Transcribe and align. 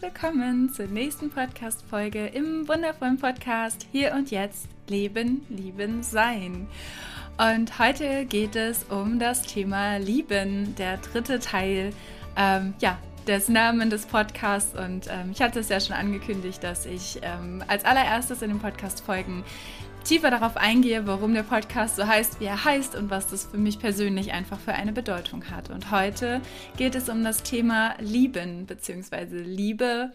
willkommen 0.00 0.72
zur 0.72 0.86
nächsten 0.86 1.28
Podcast-Folge 1.28 2.28
im 2.28 2.66
wundervollen 2.66 3.18
Podcast 3.18 3.86
Hier 3.92 4.14
und 4.14 4.30
Jetzt 4.30 4.66
Leben, 4.88 5.44
Lieben, 5.50 6.02
Sein. 6.02 6.68
Und 7.36 7.78
heute 7.78 8.24
geht 8.24 8.56
es 8.56 8.84
um 8.84 9.18
das 9.18 9.42
Thema 9.42 9.98
Lieben, 9.98 10.74
der 10.76 10.96
dritte 10.96 11.38
Teil 11.38 11.92
ähm, 12.34 12.72
ja, 12.80 12.96
des 13.26 13.50
Namen 13.50 13.90
des 13.90 14.06
Podcasts. 14.06 14.74
Und 14.74 15.06
ähm, 15.08 15.32
ich 15.32 15.42
hatte 15.42 15.60
es 15.60 15.68
ja 15.68 15.80
schon 15.80 15.96
angekündigt, 15.96 16.64
dass 16.64 16.86
ich 16.86 17.18
ähm, 17.20 17.62
als 17.66 17.84
allererstes 17.84 18.40
in 18.40 18.48
den 18.48 18.58
Podcast-Folgen 18.58 19.44
tiefer 20.04 20.30
darauf 20.30 20.56
eingehe, 20.56 21.06
warum 21.06 21.34
der 21.34 21.42
Podcast 21.42 21.96
so 21.96 22.06
heißt, 22.06 22.40
wie 22.40 22.46
er 22.46 22.64
heißt 22.64 22.94
und 22.94 23.10
was 23.10 23.26
das 23.26 23.46
für 23.46 23.58
mich 23.58 23.78
persönlich 23.78 24.32
einfach 24.32 24.58
für 24.58 24.72
eine 24.72 24.92
Bedeutung 24.92 25.50
hat. 25.50 25.70
Und 25.70 25.90
heute 25.90 26.40
geht 26.76 26.94
es 26.94 27.08
um 27.08 27.22
das 27.22 27.42
Thema 27.42 27.94
Lieben 28.00 28.66
bzw. 28.66 29.42
Liebe. 29.42 30.12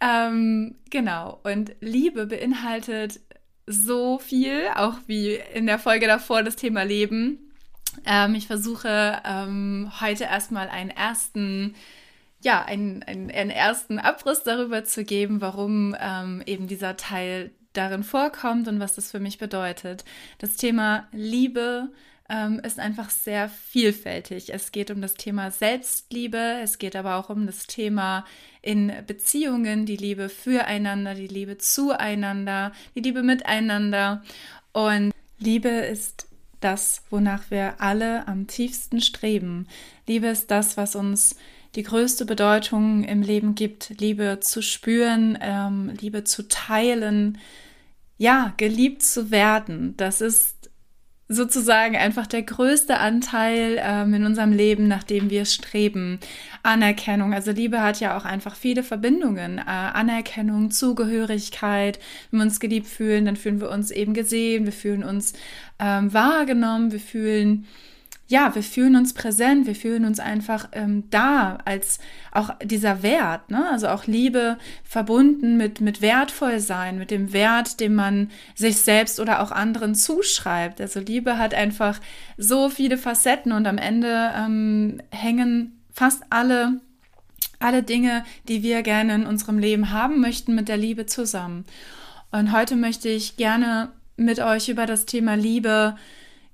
Ähm, 0.00 0.76
genau, 0.90 1.40
und 1.44 1.74
Liebe 1.80 2.26
beinhaltet 2.26 3.20
so 3.66 4.18
viel, 4.18 4.68
auch 4.74 4.94
wie 5.06 5.40
in 5.54 5.66
der 5.66 5.78
Folge 5.78 6.06
davor 6.06 6.42
das 6.42 6.56
Thema 6.56 6.82
Leben. 6.82 7.52
Ähm, 8.04 8.34
ich 8.34 8.46
versuche 8.46 9.22
ähm, 9.24 9.92
heute 10.00 10.24
erstmal 10.24 10.68
einen 10.68 10.90
ersten 10.90 11.74
ja, 12.42 12.62
einen, 12.62 13.02
einen, 13.04 13.30
einen, 13.30 13.48
ersten 13.48 13.98
Abriss 13.98 14.42
darüber 14.42 14.84
zu 14.84 15.02
geben, 15.04 15.40
warum 15.40 15.96
ähm, 15.98 16.42
eben 16.44 16.66
dieser 16.66 16.98
Teil 16.98 17.50
darin 17.76 18.04
vorkommt 18.04 18.68
und 18.68 18.80
was 18.80 18.94
das 18.94 19.10
für 19.10 19.20
mich 19.20 19.38
bedeutet. 19.38 20.04
Das 20.38 20.56
Thema 20.56 21.06
Liebe 21.12 21.90
ähm, 22.28 22.60
ist 22.64 22.78
einfach 22.78 23.10
sehr 23.10 23.48
vielfältig. 23.48 24.52
Es 24.52 24.72
geht 24.72 24.90
um 24.90 25.02
das 25.02 25.14
Thema 25.14 25.50
Selbstliebe, 25.50 26.58
es 26.62 26.78
geht 26.78 26.96
aber 26.96 27.16
auch 27.16 27.28
um 27.28 27.46
das 27.46 27.66
Thema 27.66 28.24
in 28.62 28.92
Beziehungen, 29.06 29.84
die 29.84 29.96
Liebe 29.96 30.28
füreinander, 30.28 31.14
die 31.14 31.26
Liebe 31.26 31.58
zueinander, 31.58 32.72
die 32.94 33.00
Liebe 33.00 33.22
miteinander. 33.22 34.22
Und 34.72 35.12
Liebe 35.38 35.68
ist 35.68 36.26
das, 36.60 37.02
wonach 37.10 37.50
wir 37.50 37.80
alle 37.82 38.26
am 38.26 38.46
tiefsten 38.46 39.02
streben. 39.02 39.66
Liebe 40.06 40.28
ist 40.28 40.50
das, 40.50 40.78
was 40.78 40.96
uns 40.96 41.36
die 41.74 41.82
größte 41.82 42.24
Bedeutung 42.24 43.04
im 43.04 43.20
Leben 43.20 43.54
gibt, 43.54 44.00
Liebe 44.00 44.38
zu 44.40 44.62
spüren, 44.62 45.36
ähm, 45.42 45.92
Liebe 46.00 46.24
zu 46.24 46.48
teilen, 46.48 47.38
ja, 48.16 48.52
geliebt 48.56 49.02
zu 49.02 49.30
werden, 49.30 49.96
das 49.96 50.20
ist 50.20 50.70
sozusagen 51.28 51.96
einfach 51.96 52.26
der 52.26 52.42
größte 52.42 52.98
Anteil 52.98 53.80
ähm, 53.80 54.12
in 54.12 54.26
unserem 54.26 54.52
Leben, 54.52 54.88
nach 54.88 55.02
dem 55.02 55.30
wir 55.30 55.46
streben. 55.46 56.20
Anerkennung, 56.62 57.32
also 57.32 57.50
Liebe 57.50 57.80
hat 57.82 57.98
ja 58.00 58.16
auch 58.16 58.26
einfach 58.26 58.56
viele 58.56 58.82
Verbindungen. 58.82 59.58
Äh, 59.58 59.62
Anerkennung, 59.62 60.70
Zugehörigkeit, 60.70 61.98
wenn 62.30 62.40
wir 62.40 62.44
uns 62.44 62.60
geliebt 62.60 62.86
fühlen, 62.86 63.24
dann 63.24 63.36
fühlen 63.36 63.60
wir 63.60 63.70
uns 63.70 63.90
eben 63.90 64.12
gesehen, 64.12 64.66
wir 64.66 64.72
fühlen 64.72 65.02
uns 65.02 65.32
ähm, 65.78 66.12
wahrgenommen, 66.12 66.92
wir 66.92 67.00
fühlen 67.00 67.66
ja, 68.26 68.54
wir 68.54 68.62
fühlen 68.62 68.96
uns 68.96 69.12
präsent, 69.12 69.66
wir 69.66 69.74
fühlen 69.74 70.06
uns 70.06 70.18
einfach 70.18 70.68
ähm, 70.72 71.04
da 71.10 71.58
als 71.66 71.98
auch 72.32 72.50
dieser 72.62 73.02
Wert, 73.02 73.50
ne? 73.50 73.68
also 73.70 73.88
auch 73.88 74.06
Liebe 74.06 74.56
verbunden 74.82 75.58
mit, 75.58 75.82
mit 75.82 76.00
wertvoll 76.00 76.58
sein, 76.58 76.96
mit 76.98 77.10
dem 77.10 77.34
Wert, 77.34 77.80
den 77.80 77.94
man 77.94 78.30
sich 78.54 78.78
selbst 78.78 79.20
oder 79.20 79.42
auch 79.42 79.50
anderen 79.50 79.94
zuschreibt. 79.94 80.80
Also 80.80 81.00
Liebe 81.00 81.36
hat 81.36 81.52
einfach 81.52 82.00
so 82.38 82.70
viele 82.70 82.96
Facetten 82.96 83.52
und 83.52 83.66
am 83.66 83.76
Ende 83.76 84.32
ähm, 84.34 85.02
hängen 85.10 85.78
fast 85.92 86.22
alle, 86.30 86.80
alle 87.58 87.82
Dinge, 87.82 88.24
die 88.48 88.62
wir 88.62 88.82
gerne 88.82 89.16
in 89.16 89.26
unserem 89.26 89.58
Leben 89.58 89.90
haben 89.90 90.20
möchten, 90.20 90.54
mit 90.54 90.68
der 90.68 90.78
Liebe 90.78 91.04
zusammen. 91.04 91.66
Und 92.32 92.52
heute 92.52 92.74
möchte 92.74 93.10
ich 93.10 93.36
gerne 93.36 93.90
mit 94.16 94.40
euch 94.40 94.70
über 94.70 94.86
das 94.86 95.04
Thema 95.04 95.34
Liebe 95.34 95.96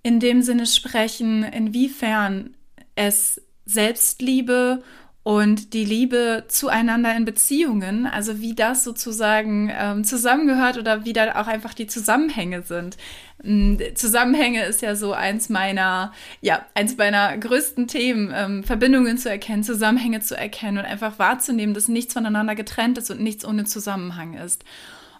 in 0.02 0.20
dem 0.20 0.42
Sinne 0.42 0.66
sprechen, 0.66 1.42
inwiefern 1.42 2.54
es 2.94 3.40
Selbstliebe 3.66 4.82
und 5.22 5.74
die 5.74 5.84
Liebe 5.84 6.44
zueinander 6.48 7.14
in 7.14 7.26
Beziehungen, 7.26 8.06
also 8.06 8.40
wie 8.40 8.54
das 8.54 8.84
sozusagen 8.84 9.70
ähm, 9.72 10.02
zusammengehört 10.02 10.78
oder 10.78 11.04
wie 11.04 11.12
da 11.12 11.40
auch 11.40 11.46
einfach 11.46 11.74
die 11.74 11.86
Zusammenhänge 11.86 12.62
sind. 12.62 12.96
Ähm, 13.44 13.78
Zusammenhänge 13.94 14.64
ist 14.64 14.80
ja 14.80 14.94
so 14.94 15.12
eins 15.12 15.50
meiner, 15.50 16.12
ja, 16.40 16.64
eins 16.74 16.96
meiner 16.96 17.36
größten 17.36 17.86
Themen, 17.86 18.32
ähm, 18.34 18.64
Verbindungen 18.64 19.18
zu 19.18 19.28
erkennen, 19.28 19.62
Zusammenhänge 19.62 20.20
zu 20.20 20.36
erkennen 20.36 20.78
und 20.78 20.86
einfach 20.86 21.18
wahrzunehmen, 21.18 21.74
dass 21.74 21.88
nichts 21.88 22.14
voneinander 22.14 22.54
getrennt 22.54 22.96
ist 22.96 23.10
und 23.10 23.20
nichts 23.20 23.44
ohne 23.44 23.64
Zusammenhang 23.64 24.34
ist. 24.34 24.64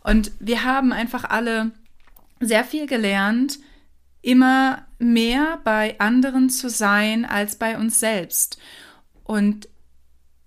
Und 0.03 0.33
wir 0.41 0.65
haben 0.65 0.93
einfach 0.93 1.25
alle 1.25 1.73
sehr 2.41 2.65
viel 2.65 2.87
gelernt, 2.87 3.59
immer 4.23 4.87
mehr 4.99 5.61
bei 5.65 5.99
anderen 5.99 6.51
zu 6.51 6.69
sein 6.69 7.25
als 7.25 7.57
bei 7.57 7.79
uns 7.79 8.01
selbst. 8.01 8.59
Und 9.25 9.69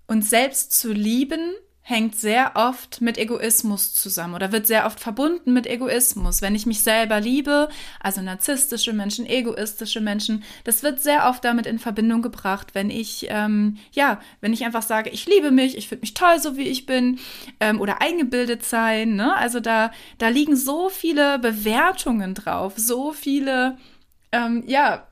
uns 0.06 0.30
selbst 0.30 0.72
zu 0.72 0.92
lieben 0.92 1.54
hängt 1.86 2.16
sehr 2.16 2.52
oft 2.54 3.02
mit 3.02 3.18
Egoismus 3.18 3.92
zusammen 3.92 4.34
oder 4.34 4.52
wird 4.52 4.66
sehr 4.66 4.86
oft 4.86 4.98
verbunden 4.98 5.52
mit 5.52 5.66
Egoismus. 5.66 6.40
Wenn 6.40 6.54
ich 6.54 6.64
mich 6.64 6.80
selber 6.80 7.20
liebe, 7.20 7.68
also 8.00 8.22
narzisstische 8.22 8.94
Menschen, 8.94 9.26
egoistische 9.26 10.00
Menschen, 10.00 10.44
das 10.64 10.82
wird 10.82 11.00
sehr 11.00 11.28
oft 11.28 11.44
damit 11.44 11.66
in 11.66 11.78
Verbindung 11.78 12.22
gebracht, 12.22 12.74
wenn 12.74 12.88
ich, 12.88 13.26
ähm, 13.28 13.76
ja, 13.92 14.18
wenn 14.40 14.54
ich 14.54 14.64
einfach 14.64 14.80
sage, 14.80 15.10
ich 15.10 15.26
liebe 15.26 15.50
mich, 15.50 15.76
ich 15.76 15.88
finde 15.88 16.00
mich 16.00 16.14
toll, 16.14 16.40
so 16.40 16.56
wie 16.56 16.68
ich 16.68 16.86
bin, 16.86 17.18
ähm, 17.60 17.78
oder 17.82 18.00
eingebildet 18.00 18.64
sein, 18.64 19.14
ne? 19.14 19.36
Also 19.36 19.60
da, 19.60 19.92
da 20.16 20.28
liegen 20.28 20.56
so 20.56 20.88
viele 20.88 21.38
Bewertungen 21.38 22.32
drauf, 22.32 22.72
so 22.76 23.12
viele 23.12 23.76
ähm, 24.34 24.64
ja, 24.66 25.06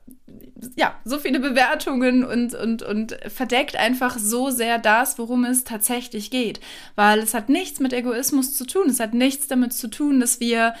ja, 0.75 0.99
so 1.03 1.19
viele 1.19 1.39
Bewertungen 1.39 2.23
und, 2.23 2.55
und, 2.55 2.81
und 2.81 3.17
verdeckt 3.27 3.75
einfach 3.75 4.17
so 4.17 4.49
sehr 4.49 4.79
das, 4.79 5.17
worum 5.19 5.43
es 5.43 5.63
tatsächlich 5.63 6.31
geht. 6.31 6.59
Weil 6.95 7.19
es 7.19 7.33
hat 7.33 7.49
nichts 7.49 7.79
mit 7.79 7.93
Egoismus 7.93 8.53
zu 8.53 8.65
tun. 8.65 8.89
Es 8.89 8.99
hat 8.99 9.13
nichts 9.13 9.47
damit 9.47 9.73
zu 9.73 9.89
tun, 9.89 10.19
dass 10.19 10.39
wir 10.39 10.73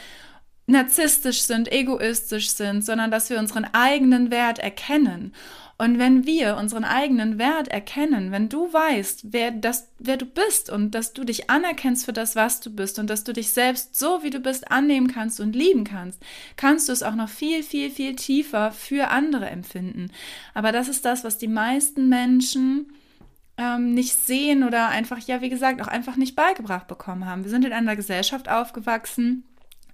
narzisstisch 0.65 1.41
sind, 1.41 1.71
egoistisch 1.71 2.51
sind, 2.51 2.85
sondern 2.85 3.11
dass 3.11 3.29
wir 3.29 3.39
unseren 3.39 3.65
eigenen 3.73 4.31
Wert 4.31 4.59
erkennen. 4.59 5.33
Und 5.77 5.97
wenn 5.97 6.25
wir 6.25 6.55
unseren 6.57 6.83
eigenen 6.83 7.39
Wert 7.39 7.67
erkennen, 7.67 8.31
wenn 8.31 8.47
du 8.47 8.71
weißt, 8.71 9.33
wer, 9.33 9.51
das, 9.51 9.89
wer 9.97 10.17
du 10.17 10.25
bist 10.25 10.69
und 10.69 10.91
dass 10.91 11.13
du 11.13 11.23
dich 11.23 11.49
anerkennst 11.49 12.05
für 12.05 12.13
das, 12.13 12.35
was 12.35 12.61
du 12.61 12.69
bist 12.69 12.99
und 12.99 13.09
dass 13.09 13.23
du 13.23 13.33
dich 13.33 13.49
selbst 13.49 13.97
so, 13.97 14.21
wie 14.21 14.29
du 14.29 14.39
bist, 14.39 14.71
annehmen 14.71 15.07
kannst 15.07 15.39
und 15.39 15.55
lieben 15.55 15.83
kannst, 15.83 16.21
kannst 16.57 16.87
du 16.87 16.93
es 16.93 17.03
auch 17.03 17.15
noch 17.15 17.27
viel, 17.27 17.63
viel, 17.63 17.89
viel 17.89 18.15
tiefer 18.15 18.71
für 18.71 19.09
andere 19.09 19.49
empfinden. 19.49 20.11
Aber 20.53 20.71
das 20.71 20.87
ist 20.87 21.05
das, 21.05 21.23
was 21.23 21.39
die 21.39 21.47
meisten 21.47 22.07
Menschen 22.07 22.93
ähm, 23.57 23.93
nicht 23.93 24.15
sehen 24.15 24.63
oder 24.63 24.89
einfach, 24.89 25.19
ja, 25.19 25.41
wie 25.41 25.49
gesagt, 25.49 25.81
auch 25.81 25.87
einfach 25.87 26.15
nicht 26.15 26.35
beigebracht 26.35 26.87
bekommen 26.87 27.25
haben. 27.25 27.43
Wir 27.43 27.51
sind 27.51 27.65
in 27.65 27.73
einer 27.73 27.95
Gesellschaft 27.95 28.47
aufgewachsen, 28.47 29.43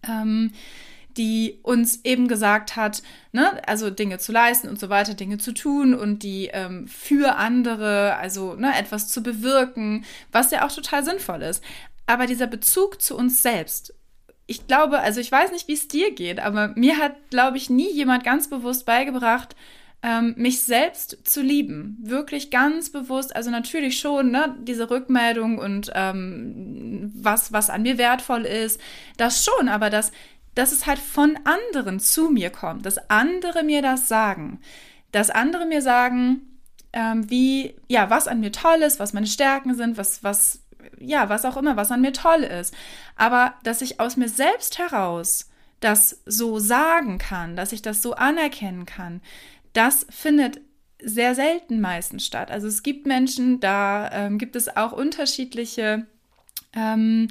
ähm, 0.08 0.52
die 1.18 1.60
uns 1.64 2.00
eben 2.06 2.28
gesagt 2.28 2.76
hat, 2.76 3.02
ne, 3.32 3.62
also 3.68 3.90
Dinge 3.90 4.20
zu 4.20 4.32
leisten 4.32 4.70
und 4.70 4.80
so 4.80 4.90
weiter, 4.90 5.16
Dinge 5.16 5.38
zu 5.38 5.54
tun 5.54 5.94
und 5.94 6.24
die 6.24 6.50
ähm, 6.54 6.88
für 6.88 7.36
andere, 7.36 8.16
also 8.16 8.54
ne, 8.54 8.78
etwas 8.78 9.10
zu 9.10 9.22
bewirken, 9.22 10.06
was 10.32 10.52
ja 10.52 10.66
auch 10.66 10.72
total 10.72 11.04
sinnvoll 11.04 11.42
ist. 11.42 11.64
Aber 12.06 12.26
dieser 12.26 12.48
Bezug 12.48 13.02
zu 13.02 13.18
uns 13.18 13.44
selbst, 13.44 13.94
ich 14.48 14.66
glaube, 14.66 15.00
also 15.00 15.20
ich 15.20 15.32
weiß 15.32 15.52
nicht, 15.52 15.68
wie 15.68 15.74
es 15.74 15.88
dir 15.88 16.12
geht, 16.12 16.40
aber 16.40 16.70
mir 16.70 16.98
hat, 16.98 17.14
glaube 17.30 17.58
ich, 17.58 17.70
nie 17.70 17.92
jemand 17.92 18.24
ganz 18.24 18.50
bewusst 18.50 18.86
beigebracht, 18.86 19.56
ähm, 20.02 20.34
mich 20.38 20.62
selbst 20.62 21.18
zu 21.24 21.42
lieben. 21.42 21.98
Wirklich 22.02 22.52
ganz 22.52 22.90
bewusst, 22.92 23.36
also 23.36 23.52
natürlich 23.52 24.00
schon, 24.00 24.32
ne, 24.32 24.56
diese 24.62 24.90
Rückmeldung 24.90 25.58
und 25.58 25.92
ähm, 25.94 27.12
was, 27.16 27.52
was 27.52 27.70
an 27.70 27.82
mir 27.82 27.98
wertvoll 27.98 28.46
ist, 28.46 28.80
das 29.18 29.44
schon, 29.44 29.68
aber 29.68 29.90
das 29.90 30.12
dass 30.56 30.74
es 30.74 30.86
halt 30.86 31.00
von 31.00 31.40
anderen 31.46 32.00
zu 32.00 32.30
mir 32.30 32.50
kommt, 32.50 32.86
dass 32.86 33.10
andere 33.10 33.64
mir 33.64 33.82
das 33.82 34.10
sagen, 34.10 34.60
dass 35.12 35.30
andere 35.30 35.66
mir 35.66 35.82
sagen, 35.82 36.42
ähm, 36.92 37.30
wie, 37.30 37.76
ja, 37.88 38.10
was 38.10 38.28
an 38.28 38.40
mir 38.40 38.52
toll 38.52 38.82
ist, 38.82 39.00
was 39.00 39.14
meine 39.14 39.28
Stärken 39.28 39.76
sind, 39.76 39.98
was, 39.98 40.24
was, 40.24 40.64
ja, 41.00 41.30
was 41.30 41.46
auch 41.46 41.56
immer, 41.56 41.78
was 41.78 41.92
an 41.92 42.02
mir 42.02 42.14
toll 42.14 42.44
ist. 42.44 42.74
Aber 43.16 43.54
dass 43.64 43.82
ich 43.82 44.00
aus 44.00 44.18
mir 44.18 44.28
selbst 44.28 44.80
heraus 44.80 45.50
das 45.80 46.22
so 46.26 46.60
sagen 46.60 47.20
kann, 47.20 47.56
dass 47.56 47.72
ich 47.72 47.82
das 47.82 48.02
so 48.02 48.16
anerkennen 48.16 48.86
kann, 48.86 49.22
das 49.74 50.06
findet 50.10 50.62
sehr 51.02 51.36
selten 51.36 51.80
meistens 51.80 52.26
statt. 52.26 52.52
Also 52.52 52.68
es 52.68 52.84
gibt 52.84 53.06
Menschen, 53.06 53.60
da 53.60 54.10
ähm, 54.12 54.38
gibt 54.38 54.56
es 54.56 54.76
auch 54.76 54.92
unterschiedliche 54.92 56.06
ähm, 56.74 57.30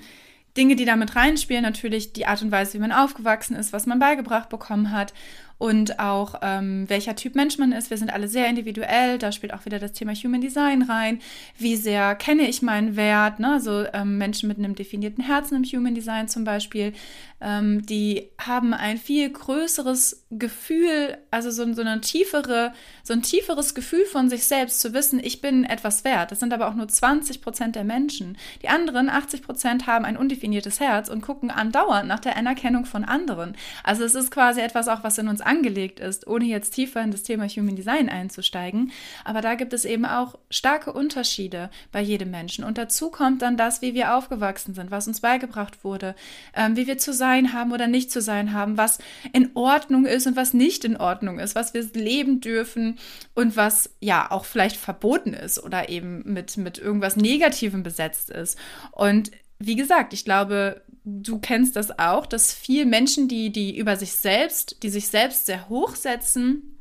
Dinge, 0.56 0.74
die 0.74 0.86
damit 0.86 1.14
reinspielen, 1.14 1.62
natürlich 1.62 2.12
die 2.12 2.26
Art 2.26 2.42
und 2.42 2.50
Weise, 2.50 2.74
wie 2.74 2.80
man 2.80 2.92
aufgewachsen 2.92 3.54
ist, 3.54 3.72
was 3.72 3.86
man 3.86 3.98
beigebracht 3.98 4.48
bekommen 4.48 4.90
hat. 4.90 5.12
Und 5.58 5.98
auch 5.98 6.36
ähm, 6.42 6.88
welcher 6.88 7.16
Typ 7.16 7.34
Mensch 7.34 7.58
man 7.58 7.72
ist. 7.72 7.90
Wir 7.90 7.98
sind 7.98 8.12
alle 8.12 8.28
sehr 8.28 8.48
individuell. 8.48 9.18
Da 9.18 9.32
spielt 9.32 9.52
auch 9.52 9.64
wieder 9.64 9.80
das 9.80 9.92
Thema 9.92 10.14
Human 10.14 10.40
Design 10.40 10.82
rein. 10.82 11.20
Wie 11.58 11.76
sehr 11.76 12.14
kenne 12.14 12.48
ich 12.48 12.62
meinen 12.62 12.96
Wert? 12.96 13.40
Ne? 13.40 13.52
Also 13.52 13.84
ähm, 13.92 14.18
Menschen 14.18 14.48
mit 14.48 14.58
einem 14.58 14.76
definierten 14.76 15.24
Herzen 15.24 15.56
im 15.56 15.64
Human 15.64 15.96
Design 15.96 16.28
zum 16.28 16.44
Beispiel, 16.44 16.92
ähm, 17.40 17.86
die 17.86 18.30
haben 18.40 18.74
ein 18.74 18.98
viel 18.98 19.30
größeres 19.30 20.26
Gefühl, 20.30 21.18
also 21.30 21.50
so, 21.50 21.72
so, 21.72 21.82
eine 21.82 22.00
tiefere, 22.00 22.72
so 23.04 23.12
ein 23.12 23.22
tieferes 23.22 23.74
Gefühl 23.74 24.04
von 24.06 24.28
sich 24.28 24.44
selbst 24.44 24.80
zu 24.80 24.92
wissen, 24.92 25.20
ich 25.22 25.40
bin 25.40 25.64
etwas 25.64 26.04
wert. 26.04 26.32
Das 26.32 26.40
sind 26.40 26.52
aber 26.52 26.68
auch 26.68 26.74
nur 26.74 26.88
20 26.88 27.40
Prozent 27.40 27.76
der 27.76 27.84
Menschen. 27.84 28.36
Die 28.62 28.68
anderen 28.68 29.08
80 29.08 29.42
Prozent 29.42 29.86
haben 29.86 30.04
ein 30.04 30.16
undefiniertes 30.16 30.80
Herz 30.80 31.08
und 31.08 31.20
gucken 31.20 31.50
andauernd 31.50 32.08
nach 32.08 32.20
der 32.20 32.36
Anerkennung 32.36 32.84
von 32.86 33.04
anderen. 33.04 33.56
Also 33.84 34.02
es 34.04 34.16
ist 34.16 34.32
quasi 34.32 34.60
etwas 34.60 34.88
auch, 34.88 35.04
was 35.04 35.18
in 35.18 35.28
uns 35.28 35.40
angelegt 35.48 35.98
ist, 35.98 36.26
ohne 36.26 36.44
jetzt 36.44 36.74
tiefer 36.74 37.02
in 37.02 37.10
das 37.10 37.22
Thema 37.22 37.48
Human 37.48 37.74
Design 37.74 38.08
einzusteigen. 38.08 38.92
Aber 39.24 39.40
da 39.40 39.54
gibt 39.54 39.72
es 39.72 39.84
eben 39.84 40.04
auch 40.04 40.38
starke 40.50 40.92
Unterschiede 40.92 41.70
bei 41.90 42.00
jedem 42.00 42.30
Menschen. 42.30 42.64
Und 42.64 42.78
dazu 42.78 43.10
kommt 43.10 43.42
dann 43.42 43.56
das, 43.56 43.82
wie 43.82 43.94
wir 43.94 44.14
aufgewachsen 44.14 44.74
sind, 44.74 44.90
was 44.90 45.08
uns 45.08 45.20
beigebracht 45.20 45.82
wurde, 45.84 46.14
ähm, 46.54 46.76
wie 46.76 46.86
wir 46.86 46.98
zu 46.98 47.12
sein 47.12 47.52
haben 47.52 47.72
oder 47.72 47.88
nicht 47.88 48.12
zu 48.12 48.20
sein 48.20 48.52
haben, 48.52 48.76
was 48.76 48.98
in 49.32 49.50
Ordnung 49.54 50.04
ist 50.04 50.26
und 50.26 50.36
was 50.36 50.54
nicht 50.54 50.84
in 50.84 50.96
Ordnung 50.96 51.38
ist, 51.38 51.54
was 51.54 51.74
wir 51.74 51.82
leben 51.94 52.40
dürfen 52.40 52.98
und 53.34 53.56
was 53.56 53.90
ja 54.00 54.30
auch 54.30 54.44
vielleicht 54.44 54.76
verboten 54.76 55.32
ist 55.32 55.62
oder 55.62 55.88
eben 55.88 56.22
mit, 56.24 56.56
mit 56.56 56.78
irgendwas 56.78 57.16
Negativem 57.16 57.82
besetzt 57.82 58.30
ist. 58.30 58.58
Und 58.92 59.30
wie 59.58 59.76
gesagt, 59.76 60.12
ich 60.12 60.24
glaube, 60.24 60.82
du 61.22 61.38
kennst 61.38 61.76
das 61.76 61.98
auch, 61.98 62.26
dass 62.26 62.52
viele 62.52 62.86
Menschen, 62.86 63.28
die, 63.28 63.50
die 63.50 63.76
über 63.76 63.96
sich 63.96 64.12
selbst, 64.12 64.82
die 64.82 64.90
sich 64.90 65.08
selbst 65.08 65.46
sehr 65.46 65.68
hoch 65.68 65.94
setzen, 65.96 66.78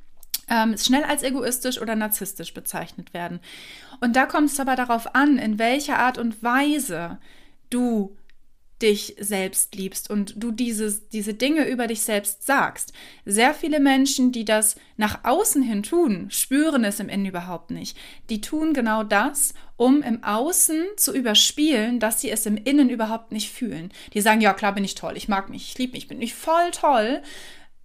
ähm, 0.49 0.77
schnell 0.77 1.03
als 1.03 1.23
egoistisch 1.23 1.81
oder 1.81 1.95
narzisstisch 1.95 2.53
bezeichnet 2.53 3.13
werden. 3.13 3.39
Und 4.01 4.15
da 4.15 4.25
kommt 4.25 4.49
es 4.49 4.59
aber 4.59 4.75
darauf 4.75 5.15
an, 5.15 5.37
in 5.37 5.59
welcher 5.59 5.99
Art 5.99 6.17
und 6.17 6.41
Weise 6.43 7.17
du 7.69 8.15
dich 8.81 9.15
selbst 9.19 9.75
liebst 9.75 10.09
und 10.09 10.33
du 10.37 10.51
dieses, 10.51 11.09
diese 11.09 11.33
Dinge 11.33 11.67
über 11.67 11.87
dich 11.87 12.01
selbst 12.01 12.45
sagst. 12.45 12.93
Sehr 13.25 13.53
viele 13.53 13.79
Menschen, 13.79 14.31
die 14.31 14.45
das 14.45 14.75
nach 14.97 15.23
außen 15.23 15.63
hin 15.63 15.83
tun, 15.83 16.27
spüren 16.29 16.83
es 16.83 16.99
im 16.99 17.09
Innen 17.09 17.25
überhaupt 17.25 17.71
nicht. 17.71 17.97
Die 18.29 18.41
tun 18.41 18.73
genau 18.73 19.03
das, 19.03 19.53
um 19.77 20.01
im 20.01 20.23
Außen 20.23 20.83
zu 20.95 21.13
überspielen, 21.15 21.99
dass 21.99 22.21
sie 22.21 22.29
es 22.29 22.45
im 22.45 22.57
Innen 22.57 22.89
überhaupt 22.89 23.31
nicht 23.31 23.51
fühlen. 23.51 23.91
Die 24.13 24.21
sagen, 24.21 24.41
ja 24.41 24.53
klar 24.53 24.73
bin 24.73 24.83
ich 24.83 24.95
toll, 24.95 25.17
ich 25.17 25.27
mag 25.27 25.49
mich, 25.49 25.69
ich 25.69 25.77
liebe 25.77 25.93
mich, 25.93 26.03
ich 26.03 26.07
bin 26.07 26.19
nicht 26.19 26.35
voll 26.35 26.71
toll, 26.71 27.21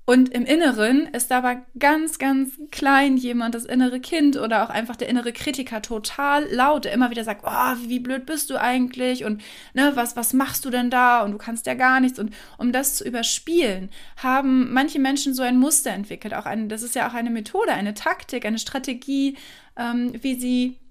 und 0.04 0.30
im 0.30 0.44
Inneren 0.44 1.06
ist 1.06 1.30
aber 1.30 1.62
ganz, 1.78 2.18
ganz 2.18 2.58
klein 2.72 3.16
jemand, 3.16 3.54
das 3.54 3.64
innere 3.64 4.00
Kind 4.00 4.36
oder 4.36 4.64
auch 4.64 4.70
einfach 4.70 4.96
der 4.96 5.08
innere 5.08 5.32
Kritiker 5.32 5.80
total 5.80 6.44
laut, 6.52 6.84
der 6.84 6.92
immer 6.92 7.10
wieder 7.10 7.22
sagt, 7.22 7.44
oh, 7.46 7.76
wie 7.86 8.00
blöd 8.00 8.26
bist 8.26 8.50
du 8.50 8.60
eigentlich 8.60 9.24
und 9.24 9.42
ne, 9.74 9.92
was, 9.94 10.16
was 10.16 10.32
machst 10.32 10.64
du 10.64 10.70
denn 10.70 10.90
da 10.90 11.22
und 11.22 11.30
du 11.30 11.38
kannst 11.38 11.66
ja 11.66 11.74
gar 11.74 12.00
nichts. 12.00 12.18
Und 12.18 12.34
um 12.58 12.72
das 12.72 12.96
zu 12.96 13.04
überspielen, 13.04 13.90
haben 14.16 14.72
manche 14.72 14.98
Menschen 14.98 15.34
so 15.34 15.42
ein 15.42 15.58
Muster 15.58 15.92
entwickelt. 15.92 16.34
Auch 16.34 16.46
ein, 16.46 16.68
das 16.68 16.82
ist 16.82 16.96
ja 16.96 17.08
auch 17.08 17.14
eine 17.14 17.30
Methode, 17.30 17.72
eine 17.72 17.94
Taktik, 17.94 18.44
eine 18.44 18.58
Strategie, 18.58 19.36
ähm, 19.76 20.12
wie 20.20 20.34
sie 20.34 20.81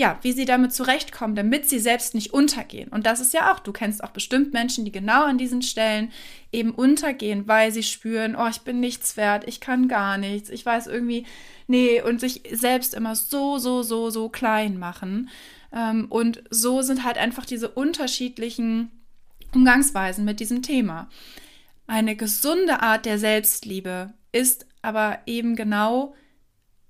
ja, 0.00 0.18
wie 0.22 0.32
sie 0.32 0.46
damit 0.46 0.72
zurechtkommen, 0.72 1.34
damit 1.34 1.68
sie 1.68 1.78
selbst 1.78 2.14
nicht 2.14 2.32
untergehen. 2.32 2.88
Und 2.88 3.04
das 3.04 3.20
ist 3.20 3.34
ja 3.34 3.52
auch, 3.52 3.58
du 3.58 3.70
kennst 3.70 4.02
auch 4.02 4.12
bestimmt 4.12 4.54
Menschen, 4.54 4.86
die 4.86 4.92
genau 4.92 5.24
an 5.24 5.36
diesen 5.36 5.60
Stellen 5.60 6.10
eben 6.52 6.70
untergehen, 6.70 7.46
weil 7.46 7.70
sie 7.70 7.82
spüren, 7.82 8.34
oh, 8.34 8.48
ich 8.48 8.62
bin 8.62 8.80
nichts 8.80 9.18
wert, 9.18 9.46
ich 9.46 9.60
kann 9.60 9.88
gar 9.88 10.16
nichts, 10.16 10.48
ich 10.48 10.64
weiß 10.64 10.86
irgendwie, 10.86 11.26
nee, 11.66 12.00
und 12.00 12.18
sich 12.18 12.44
selbst 12.50 12.94
immer 12.94 13.14
so, 13.14 13.58
so, 13.58 13.82
so, 13.82 14.08
so 14.08 14.30
klein 14.30 14.78
machen. 14.78 15.28
Ähm, 15.70 16.06
und 16.08 16.44
so 16.48 16.80
sind 16.80 17.04
halt 17.04 17.18
einfach 17.18 17.44
diese 17.44 17.68
unterschiedlichen 17.68 18.90
Umgangsweisen 19.54 20.24
mit 20.24 20.40
diesem 20.40 20.62
Thema. 20.62 21.10
Eine 21.86 22.16
gesunde 22.16 22.80
Art 22.80 23.04
der 23.04 23.18
Selbstliebe 23.18 24.14
ist 24.32 24.64
aber 24.80 25.18
eben 25.26 25.56
genau 25.56 26.14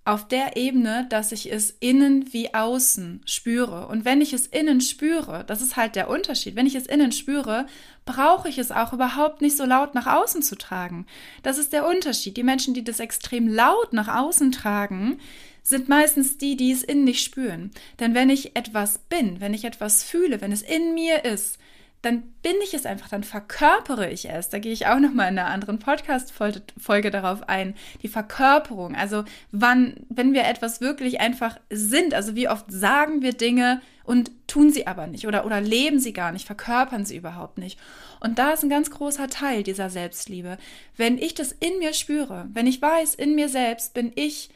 auf 0.04 0.26
der 0.26 0.56
Ebene, 0.56 1.06
dass 1.10 1.30
ich 1.30 1.52
es 1.52 1.76
innen 1.78 2.32
wie 2.32 2.54
außen 2.54 3.20
spüre. 3.26 3.86
Und 3.88 4.04
wenn 4.04 4.20
ich 4.20 4.32
es 4.32 4.46
innen 4.46 4.80
spüre, 4.80 5.44
das 5.46 5.60
ist 5.60 5.76
halt 5.76 5.94
der 5.94 6.08
Unterschied, 6.08 6.56
wenn 6.56 6.66
ich 6.66 6.74
es 6.74 6.86
innen 6.86 7.12
spüre, 7.12 7.66
brauche 8.06 8.48
ich 8.48 8.58
es 8.58 8.72
auch 8.72 8.92
überhaupt 8.92 9.42
nicht 9.42 9.56
so 9.56 9.64
laut 9.64 9.94
nach 9.94 10.06
außen 10.06 10.42
zu 10.42 10.56
tragen. 10.56 11.06
Das 11.42 11.58
ist 11.58 11.72
der 11.72 11.86
Unterschied. 11.86 12.36
Die 12.36 12.42
Menschen, 12.42 12.72
die 12.72 12.82
das 12.82 12.98
extrem 12.98 13.46
laut 13.46 13.92
nach 13.92 14.08
außen 14.08 14.52
tragen, 14.52 15.18
sind 15.62 15.88
meistens 15.88 16.38
die, 16.38 16.56
die 16.56 16.72
es 16.72 16.82
innen 16.82 17.04
nicht 17.04 17.22
spüren. 17.22 17.70
Denn 18.00 18.14
wenn 18.14 18.30
ich 18.30 18.56
etwas 18.56 18.98
bin, 18.98 19.40
wenn 19.40 19.52
ich 19.52 19.64
etwas 19.64 20.02
fühle, 20.02 20.40
wenn 20.40 20.52
es 20.52 20.62
in 20.62 20.94
mir 20.94 21.24
ist, 21.26 21.58
dann 22.02 22.22
bin 22.42 22.54
ich 22.64 22.72
es 22.72 22.86
einfach, 22.86 23.08
dann 23.08 23.24
verkörpere 23.24 24.08
ich 24.10 24.28
es. 24.30 24.48
Da 24.48 24.58
gehe 24.58 24.72
ich 24.72 24.86
auch 24.86 24.98
noch 24.98 25.12
mal 25.12 25.28
in 25.28 25.38
einer 25.38 25.48
anderen 25.48 25.78
Podcast-Folge 25.78 27.10
darauf 27.10 27.48
ein. 27.48 27.74
Die 28.02 28.08
Verkörperung, 28.08 28.94
also 28.94 29.24
wann, 29.52 29.94
wenn 30.08 30.32
wir 30.32 30.46
etwas 30.46 30.80
wirklich 30.80 31.20
einfach 31.20 31.58
sind, 31.68 32.14
also 32.14 32.34
wie 32.34 32.48
oft 32.48 32.72
sagen 32.72 33.20
wir 33.20 33.32
Dinge 33.32 33.82
und 34.04 34.30
tun 34.46 34.70
sie 34.70 34.86
aber 34.86 35.06
nicht 35.06 35.26
oder, 35.26 35.44
oder 35.44 35.60
leben 35.60 36.00
sie 36.00 36.14
gar 36.14 36.32
nicht, 36.32 36.46
verkörpern 36.46 37.04
sie 37.04 37.16
überhaupt 37.16 37.58
nicht. 37.58 37.78
Und 38.18 38.38
da 38.38 38.52
ist 38.52 38.62
ein 38.62 38.70
ganz 38.70 38.90
großer 38.90 39.28
Teil 39.28 39.62
dieser 39.62 39.90
Selbstliebe. 39.90 40.56
Wenn 40.96 41.18
ich 41.18 41.34
das 41.34 41.52
in 41.52 41.78
mir 41.78 41.92
spüre, 41.92 42.48
wenn 42.52 42.66
ich 42.66 42.80
weiß, 42.80 43.14
in 43.14 43.34
mir 43.34 43.50
selbst 43.50 43.92
bin 43.92 44.10
ich, 44.14 44.50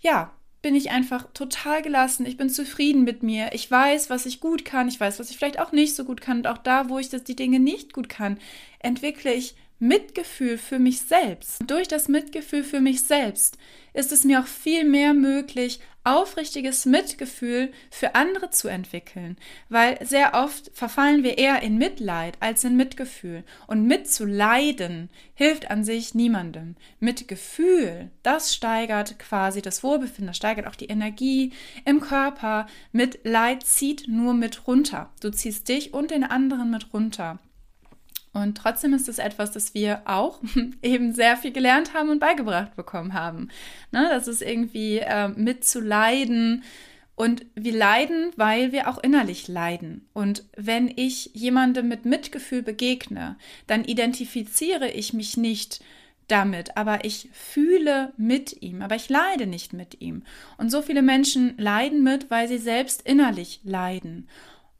ja, 0.00 0.30
bin 0.66 0.74
ich 0.74 0.90
einfach 0.90 1.28
total 1.32 1.80
gelassen. 1.80 2.26
Ich 2.26 2.36
bin 2.36 2.50
zufrieden 2.50 3.04
mit 3.04 3.22
mir. 3.22 3.50
Ich 3.52 3.70
weiß, 3.70 4.10
was 4.10 4.26
ich 4.26 4.40
gut 4.40 4.64
kann. 4.64 4.88
Ich 4.88 4.98
weiß, 4.98 5.20
was 5.20 5.30
ich 5.30 5.36
vielleicht 5.36 5.60
auch 5.60 5.70
nicht 5.70 5.94
so 5.94 6.02
gut 6.02 6.20
kann. 6.20 6.38
Und 6.38 6.48
auch 6.48 6.58
da, 6.58 6.88
wo 6.88 6.98
ich 6.98 7.08
das, 7.08 7.22
die 7.22 7.36
Dinge 7.36 7.60
nicht 7.60 7.92
gut 7.92 8.08
kann, 8.08 8.40
entwickle 8.80 9.32
ich 9.32 9.54
Mitgefühl 9.78 10.58
für 10.58 10.78
mich 10.78 11.02
selbst. 11.02 11.58
Durch 11.66 11.88
das 11.88 12.08
Mitgefühl 12.08 12.64
für 12.64 12.80
mich 12.80 13.02
selbst 13.02 13.58
ist 13.92 14.12
es 14.12 14.24
mir 14.24 14.40
auch 14.40 14.46
viel 14.46 14.84
mehr 14.84 15.14
möglich, 15.14 15.80
aufrichtiges 16.06 16.86
Mitgefühl 16.86 17.72
für 17.90 18.14
andere 18.14 18.50
zu 18.50 18.68
entwickeln, 18.68 19.36
weil 19.68 19.98
sehr 20.06 20.34
oft 20.34 20.70
verfallen 20.72 21.24
wir 21.24 21.36
eher 21.36 21.62
in 21.62 21.78
Mitleid 21.78 22.36
als 22.38 22.62
in 22.62 22.76
Mitgefühl. 22.76 23.42
Und 23.66 23.86
mitzuleiden 23.86 25.10
hilft 25.34 25.68
an 25.68 25.82
sich 25.82 26.14
niemandem. 26.14 26.76
Mitgefühl, 27.00 28.10
das 28.22 28.54
steigert 28.54 29.18
quasi 29.18 29.62
das 29.62 29.82
Wohlbefinden, 29.82 30.28
das 30.28 30.36
steigert 30.36 30.68
auch 30.68 30.76
die 30.76 30.86
Energie 30.86 31.52
im 31.84 32.00
Körper. 32.00 32.68
Mitleid 32.92 33.64
zieht 33.64 34.06
nur 34.06 34.32
mit 34.32 34.68
runter. 34.68 35.10
Du 35.20 35.30
ziehst 35.30 35.68
dich 35.68 35.92
und 35.92 36.12
den 36.12 36.22
anderen 36.22 36.70
mit 36.70 36.94
runter. 36.94 37.40
Und 38.42 38.58
trotzdem 38.58 38.92
ist 38.92 39.08
es 39.08 39.18
etwas, 39.18 39.50
das 39.50 39.72
wir 39.72 40.02
auch 40.04 40.40
eben 40.82 41.14
sehr 41.14 41.36
viel 41.36 41.52
gelernt 41.52 41.94
haben 41.94 42.10
und 42.10 42.18
beigebracht 42.18 42.76
bekommen 42.76 43.14
haben. 43.14 43.48
Ne, 43.92 44.08
das 44.10 44.28
ist 44.28 44.42
irgendwie 44.42 44.98
äh, 44.98 45.28
mitzuleiden. 45.28 46.62
Und 47.14 47.46
wir 47.54 47.72
leiden, 47.72 48.32
weil 48.36 48.72
wir 48.72 48.88
auch 48.88 48.98
innerlich 48.98 49.48
leiden. 49.48 50.06
Und 50.12 50.44
wenn 50.54 50.92
ich 50.94 51.30
jemandem 51.32 51.88
mit 51.88 52.04
Mitgefühl 52.04 52.62
begegne, 52.62 53.36
dann 53.66 53.84
identifiziere 53.84 54.90
ich 54.90 55.14
mich 55.14 55.38
nicht 55.38 55.80
damit, 56.28 56.76
aber 56.76 57.06
ich 57.06 57.30
fühle 57.32 58.12
mit 58.18 58.60
ihm, 58.60 58.82
aber 58.82 58.96
ich 58.96 59.08
leide 59.08 59.46
nicht 59.46 59.72
mit 59.72 60.02
ihm. 60.02 60.24
Und 60.58 60.70
so 60.70 60.82
viele 60.82 61.00
Menschen 61.00 61.54
leiden 61.56 62.02
mit, 62.02 62.30
weil 62.30 62.48
sie 62.48 62.58
selbst 62.58 63.00
innerlich 63.02 63.60
leiden. 63.64 64.28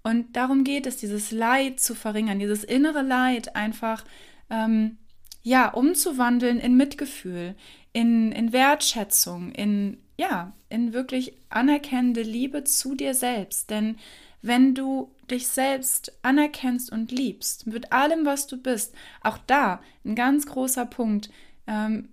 Und 0.07 0.37
darum 0.37 0.63
geht 0.63 0.87
es, 0.87 0.99
dieses 0.99 1.33
Leid 1.33 1.81
zu 1.81 1.97
verringern, 1.97 2.39
dieses 2.39 2.63
innere 2.63 3.03
Leid 3.03 3.57
einfach 3.57 4.05
ähm, 4.51 4.99
ja 5.43 5.69
umzuwandeln 5.69 6.61
in 6.61 6.77
Mitgefühl, 6.77 7.57
in, 7.93 8.31
in 8.31 8.53
Wertschätzung, 8.53 9.51
in 9.51 9.99
ja 10.17 10.53
in 10.69 10.93
wirklich 10.93 11.33
anerkennende 11.49 12.23
Liebe 12.23 12.63
zu 12.63 12.95
dir 12.95 13.15
selbst. 13.15 13.69
Denn 13.71 13.97
wenn 14.43 14.77
du 14.77 15.11
dich 15.29 15.49
selbst 15.49 16.17
anerkennst 16.23 16.93
und 16.93 17.11
liebst 17.11 17.67
mit 17.67 17.91
allem, 17.91 18.25
was 18.25 18.47
du 18.47 18.59
bist, 18.59 18.95
auch 19.23 19.39
da 19.49 19.81
ein 20.05 20.15
ganz 20.15 20.47
großer 20.47 20.87
Punkt. 20.87 21.31
Ähm, 21.67 22.11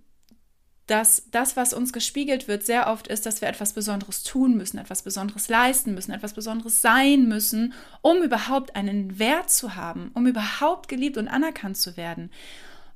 dass 0.86 1.30
das, 1.30 1.56
was 1.56 1.72
uns 1.72 1.92
gespiegelt 1.92 2.46
wird, 2.46 2.64
sehr 2.64 2.88
oft 2.88 3.08
ist, 3.08 3.24
dass 3.24 3.40
wir 3.40 3.48
etwas 3.48 3.72
Besonderes 3.72 4.22
tun 4.22 4.56
müssen, 4.56 4.78
etwas 4.78 5.02
Besonderes 5.02 5.48
leisten 5.48 5.94
müssen, 5.94 6.12
etwas 6.12 6.34
Besonderes 6.34 6.82
sein 6.82 7.26
müssen, 7.26 7.72
um 8.02 8.22
überhaupt 8.22 8.76
einen 8.76 9.18
Wert 9.18 9.50
zu 9.50 9.76
haben, 9.76 10.10
um 10.14 10.26
überhaupt 10.26 10.88
geliebt 10.88 11.16
und 11.16 11.28
anerkannt 11.28 11.78
zu 11.78 11.96
werden. 11.96 12.30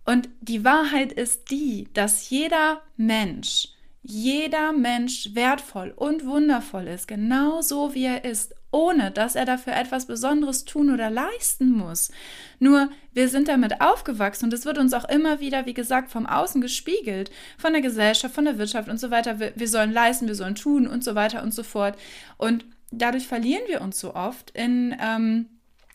Und 0.04 0.28
die 0.40 0.64
Wahrheit 0.64 1.12
ist 1.12 1.50
die, 1.50 1.88
dass 1.94 2.28
jeder 2.30 2.82
Mensch, 2.96 3.68
jeder 4.02 4.72
Mensch 4.72 5.30
wertvoll 5.34 5.92
und 5.94 6.24
wundervoll 6.26 6.88
ist, 6.88 7.08
genau 7.08 7.62
so 7.62 7.94
wie 7.94 8.04
er 8.04 8.24
ist, 8.24 8.54
ohne 8.70 9.10
dass 9.10 9.34
er 9.34 9.44
dafür 9.44 9.74
etwas 9.74 10.06
Besonderes 10.06 10.64
tun 10.64 10.92
oder 10.92 11.10
leisten 11.10 11.70
muss. 11.70 12.10
Nur 12.58 12.90
wir 13.12 13.28
sind 13.28 13.48
damit 13.48 13.80
aufgewachsen 13.80 14.46
und 14.46 14.52
es 14.52 14.66
wird 14.66 14.78
uns 14.78 14.92
auch 14.92 15.08
immer 15.08 15.40
wieder, 15.40 15.66
wie 15.66 15.74
gesagt, 15.74 16.10
vom 16.10 16.26
Außen 16.26 16.60
gespiegelt, 16.60 17.30
von 17.56 17.72
der 17.72 17.82
Gesellschaft, 17.82 18.34
von 18.34 18.44
der 18.44 18.58
Wirtschaft 18.58 18.88
und 18.88 18.98
so 19.00 19.10
weiter. 19.10 19.40
Wir, 19.40 19.52
wir 19.56 19.68
sollen 19.68 19.92
leisten, 19.92 20.28
wir 20.28 20.34
sollen 20.34 20.54
tun 20.54 20.86
und 20.86 21.02
so 21.02 21.14
weiter 21.14 21.42
und 21.42 21.54
so 21.54 21.62
fort. 21.62 21.96
Und 22.36 22.66
dadurch 22.90 23.26
verlieren 23.26 23.62
wir 23.68 23.80
uns 23.80 23.98
so 23.98 24.14
oft 24.14 24.50
in. 24.50 24.94
Ähm, 25.00 25.46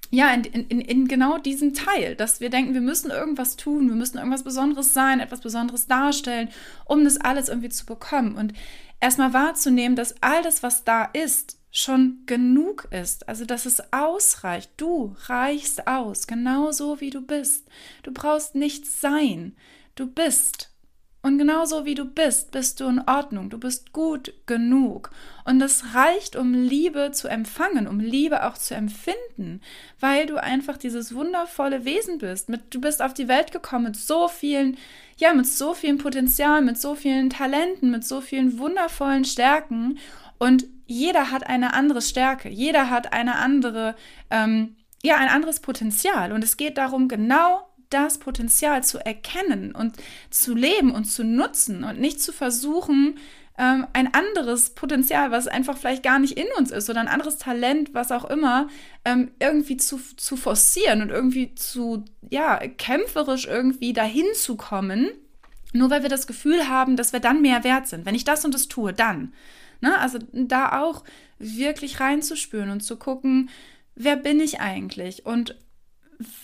ja, 0.09 0.31
in, 0.31 0.43
in, 0.43 0.79
in 0.79 1.07
genau 1.07 1.39
diesem 1.39 1.73
Teil, 1.73 2.15
dass 2.15 2.39
wir 2.39 2.51
denken, 2.51 2.75
wir 2.75 2.81
müssen 2.81 3.09
irgendwas 3.09 3.55
tun, 3.55 3.87
wir 3.87 3.95
müssen 3.95 4.19
irgendwas 4.19 4.43
Besonderes 4.43 4.93
sein, 4.93 5.19
etwas 5.19 5.41
Besonderes 5.41 5.87
darstellen, 5.87 6.49
um 6.85 7.03
das 7.03 7.19
alles 7.19 7.49
irgendwie 7.49 7.69
zu 7.69 7.87
bekommen. 7.87 8.35
Und 8.35 8.53
erstmal 8.99 9.33
wahrzunehmen, 9.33 9.95
dass 9.95 10.13
all 10.21 10.43
das, 10.43 10.61
was 10.61 10.83
da 10.83 11.05
ist, 11.05 11.57
schon 11.75 12.19
genug 12.27 12.87
ist, 12.91 13.27
also 13.27 13.45
dass 13.45 13.65
es 13.65 13.81
ausreicht. 13.91 14.69
Du 14.77 15.15
reichst 15.25 15.87
aus, 15.87 16.27
genauso 16.27 17.01
wie 17.01 17.09
du 17.09 17.19
bist. 17.19 17.67
Du 18.03 18.13
brauchst 18.13 18.53
nichts 18.53 19.01
sein. 19.01 19.55
Du 19.95 20.05
bist. 20.05 20.69
Und 21.23 21.37
genauso 21.37 21.85
wie 21.85 21.95
du 21.95 22.05
bist, 22.05 22.51
bist 22.51 22.79
du 22.79 22.85
in 22.85 23.01
Ordnung. 23.07 23.49
Du 23.49 23.57
bist 23.57 23.91
gut 23.91 24.33
genug. 24.45 25.09
Und 25.45 25.61
es 25.61 25.95
reicht, 25.95 26.35
um 26.35 26.53
Liebe 26.53 27.11
zu 27.11 27.27
empfangen, 27.27 27.87
um 27.87 27.99
Liebe 27.99 28.45
auch 28.45 28.57
zu 28.57 28.75
empfinden, 28.75 29.61
weil 29.99 30.27
du 30.27 30.35
einfach 30.35 30.77
dieses 30.77 31.15
wundervolle 31.15 31.85
Wesen 31.85 32.19
bist. 32.19 32.49
Mit, 32.49 32.75
du 32.75 32.81
bist 32.81 33.01
auf 33.01 33.15
die 33.15 33.29
Welt 33.29 33.51
gekommen 33.51 33.85
mit 33.85 33.95
so 33.95 34.27
vielen, 34.27 34.77
ja, 35.17 35.33
mit 35.33 35.47
so 35.47 35.73
vielen 35.73 35.97
Potenzial, 35.97 36.61
mit 36.61 36.77
so 36.77 36.93
vielen 36.93 37.31
Talenten, 37.31 37.89
mit 37.89 38.05
so 38.05 38.21
vielen 38.21 38.59
wundervollen 38.59 39.25
Stärken. 39.25 39.97
Und 40.37 40.65
jeder 40.85 41.31
hat 41.31 41.47
eine 41.47 41.73
andere 41.73 42.01
Stärke, 42.01 42.49
jeder 42.49 42.89
hat 42.89 43.13
eine 43.13 43.35
andere, 43.35 43.95
ähm, 44.29 44.75
ja, 45.03 45.17
ein 45.17 45.29
anderes 45.29 45.59
Potenzial. 45.59 46.31
Und 46.31 46.43
es 46.43 46.57
geht 46.57 46.77
darum, 46.77 47.07
genau 47.07 47.67
das 47.89 48.17
Potenzial 48.17 48.83
zu 48.83 48.97
erkennen 48.99 49.73
und 49.73 49.97
zu 50.29 50.55
leben 50.55 50.91
und 50.91 51.05
zu 51.05 51.23
nutzen 51.23 51.83
und 51.83 51.99
nicht 51.99 52.21
zu 52.21 52.31
versuchen, 52.31 53.17
ähm, 53.57 53.85
ein 53.93 54.13
anderes 54.13 54.71
Potenzial, 54.71 55.29
was 55.31 55.47
einfach 55.47 55.77
vielleicht 55.77 56.01
gar 56.01 56.17
nicht 56.17 56.37
in 56.37 56.47
uns 56.57 56.71
ist 56.71 56.89
oder 56.89 57.01
ein 57.01 57.07
anderes 57.07 57.37
Talent, 57.37 57.93
was 57.93 58.11
auch 58.11 58.25
immer, 58.25 58.67
ähm, 59.05 59.31
irgendwie 59.39 59.77
zu, 59.77 59.99
zu 60.17 60.37
forcieren 60.37 61.03
und 61.03 61.09
irgendwie 61.11 61.53
zu, 61.53 62.03
ja, 62.29 62.57
kämpferisch 62.57 63.45
irgendwie 63.45 63.93
dahin 63.93 64.25
zu 64.33 64.57
kommen, 64.57 65.09
nur 65.71 65.91
weil 65.91 66.01
wir 66.01 66.09
das 66.09 66.25
Gefühl 66.25 66.67
haben, 66.67 66.95
dass 66.95 67.13
wir 67.13 67.19
dann 67.19 67.41
mehr 67.41 67.63
wert 67.63 67.87
sind. 67.87 68.05
Wenn 68.05 68.15
ich 68.15 68.25
das 68.25 68.43
und 68.43 68.53
das 68.53 68.67
tue, 68.67 68.91
dann. 68.93 69.33
Ne? 69.83 69.99
Also 69.99 70.17
da 70.31 70.81
auch 70.81 71.03
wirklich 71.39 71.99
reinzuspüren 71.99 72.69
und 72.69 72.79
zu 72.79 72.95
gucken, 72.95 73.49
wer 73.95 74.15
bin 74.15 74.39
ich 74.39 74.61
eigentlich 74.61 75.25
und 75.25 75.57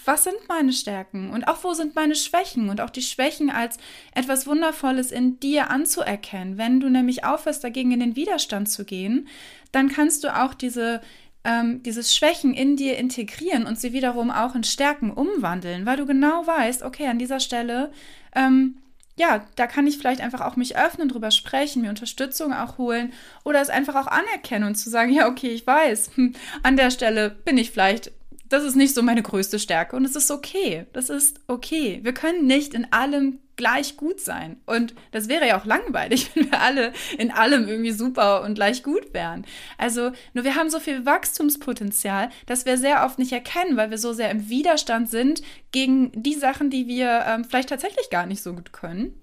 was 0.03 0.25
sind 0.25 0.35
meine 0.49 0.73
Stärken 0.73 1.29
und 1.29 1.47
auch 1.47 1.63
wo 1.63 1.73
sind 1.73 1.95
meine 1.95 2.15
Schwächen 2.15 2.69
und 2.69 2.81
auch 2.81 2.89
die 2.89 3.01
Schwächen 3.01 3.49
als 3.49 3.77
etwas 4.13 4.45
Wundervolles 4.45 5.11
in 5.11 5.39
dir 5.39 5.69
anzuerkennen. 5.69 6.57
Wenn 6.57 6.81
du 6.81 6.89
nämlich 6.89 7.23
aufhörst, 7.23 7.63
dagegen 7.63 7.93
in 7.93 8.01
den 8.01 8.17
Widerstand 8.17 8.67
zu 8.67 8.83
gehen, 8.83 9.29
dann 9.71 9.87
kannst 9.87 10.25
du 10.25 10.35
auch 10.35 10.53
diese 10.53 10.99
ähm, 11.45 11.81
dieses 11.83 12.13
Schwächen 12.13 12.53
in 12.53 12.75
dir 12.75 12.97
integrieren 12.97 13.65
und 13.65 13.79
sie 13.79 13.93
wiederum 13.93 14.31
auch 14.31 14.53
in 14.53 14.65
Stärken 14.65 15.11
umwandeln, 15.11 15.85
weil 15.85 15.95
du 15.95 16.05
genau 16.05 16.45
weißt, 16.45 16.83
okay, 16.83 17.07
an 17.07 17.19
dieser 17.19 17.39
Stelle 17.39 17.93
ähm, 18.35 18.79
ja, 19.19 19.45
da 19.57 19.67
kann 19.67 19.85
ich 19.85 19.97
vielleicht 19.97 20.21
einfach 20.21 20.39
auch 20.39 20.55
mich 20.55 20.77
öffnen, 20.77 21.09
drüber 21.09 21.29
sprechen, 21.29 21.81
mir 21.81 21.89
Unterstützung 21.89 22.53
auch 22.53 22.77
holen 22.77 23.11
oder 23.43 23.59
es 23.59 23.69
einfach 23.69 23.95
auch 23.95 24.07
anerkennen 24.07 24.65
und 24.65 24.75
zu 24.75 24.89
sagen, 24.89 25.11
ja, 25.11 25.27
okay, 25.27 25.49
ich 25.49 25.67
weiß, 25.67 26.11
an 26.63 26.77
der 26.77 26.89
Stelle 26.89 27.29
bin 27.29 27.57
ich 27.57 27.71
vielleicht, 27.71 28.13
das 28.49 28.63
ist 28.63 28.75
nicht 28.75 28.95
so 28.95 29.01
meine 29.01 29.21
größte 29.21 29.59
Stärke 29.59 29.95
und 29.95 30.05
es 30.05 30.15
ist 30.15 30.31
okay, 30.31 30.87
das 30.93 31.09
ist 31.09 31.39
okay. 31.47 31.99
Wir 32.03 32.13
können 32.13 32.47
nicht 32.47 32.73
in 32.73 32.91
allem 32.91 33.39
gleich 33.55 33.97
gut 33.97 34.19
sein 34.19 34.57
und 34.65 34.95
das 35.11 35.27
wäre 35.27 35.47
ja 35.47 35.59
auch 35.59 35.65
langweilig, 35.65 36.31
wenn 36.35 36.51
wir 36.51 36.61
alle 36.61 36.93
in 37.17 37.31
allem 37.31 37.67
irgendwie 37.67 37.91
super 37.91 38.43
und 38.43 38.55
gleich 38.55 38.83
gut 38.83 39.13
wären. 39.13 39.45
Also, 39.77 40.11
nur 40.33 40.43
wir 40.43 40.55
haben 40.55 40.69
so 40.69 40.79
viel 40.79 41.05
Wachstumspotenzial, 41.05 42.29
dass 42.45 42.65
wir 42.65 42.77
sehr 42.77 43.05
oft 43.05 43.19
nicht 43.19 43.31
erkennen, 43.31 43.77
weil 43.77 43.91
wir 43.91 43.97
so 43.97 44.13
sehr 44.13 44.31
im 44.31 44.49
Widerstand 44.49 45.09
sind 45.09 45.41
gegen 45.71 46.11
die 46.13 46.35
Sachen, 46.35 46.69
die 46.69 46.87
wir 46.87 47.23
ähm, 47.27 47.45
vielleicht 47.45 47.69
tatsächlich 47.69 48.09
gar 48.09 48.25
nicht 48.25 48.41
so 48.41 48.53
gut 48.53 48.73
können 48.73 49.13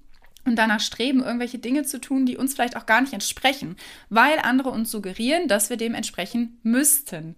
und 0.46 0.56
danach 0.56 0.80
streben, 0.80 1.22
irgendwelche 1.22 1.58
Dinge 1.58 1.82
zu 1.82 2.00
tun, 2.00 2.24
die 2.24 2.36
uns 2.36 2.54
vielleicht 2.54 2.76
auch 2.76 2.86
gar 2.86 3.00
nicht 3.00 3.12
entsprechen, 3.12 3.76
weil 4.08 4.38
andere 4.38 4.70
uns 4.70 4.90
suggerieren, 4.90 5.48
dass 5.48 5.70
wir 5.70 5.76
dem 5.76 5.94
entsprechen 5.94 6.58
müssten. 6.62 7.36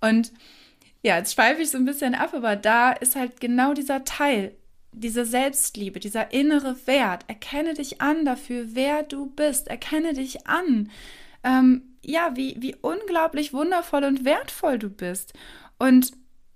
Und 0.00 0.32
ja, 1.02 1.16
jetzt 1.16 1.34
schweife 1.34 1.62
ich 1.62 1.70
so 1.70 1.78
ein 1.78 1.84
bisschen 1.84 2.14
ab, 2.14 2.34
aber 2.34 2.56
da 2.56 2.92
ist 2.92 3.16
halt 3.16 3.40
genau 3.40 3.72
dieser 3.72 4.04
Teil, 4.04 4.54
diese 4.92 5.24
Selbstliebe, 5.24 6.00
dieser 6.00 6.32
innere 6.32 6.76
Wert. 6.86 7.24
Erkenne 7.28 7.74
dich 7.74 8.00
an 8.00 8.24
dafür, 8.24 8.66
wer 8.70 9.02
du 9.02 9.26
bist. 9.26 9.68
Erkenne 9.68 10.14
dich 10.14 10.46
an. 10.46 10.90
Ähm, 11.42 11.82
ja, 12.04 12.32
wie, 12.34 12.56
wie 12.58 12.76
unglaublich 12.76 13.52
wundervoll 13.52 14.04
und 14.04 14.24
wertvoll 14.24 14.78
du 14.78 14.90
bist. 14.90 15.32
Und 15.78 16.12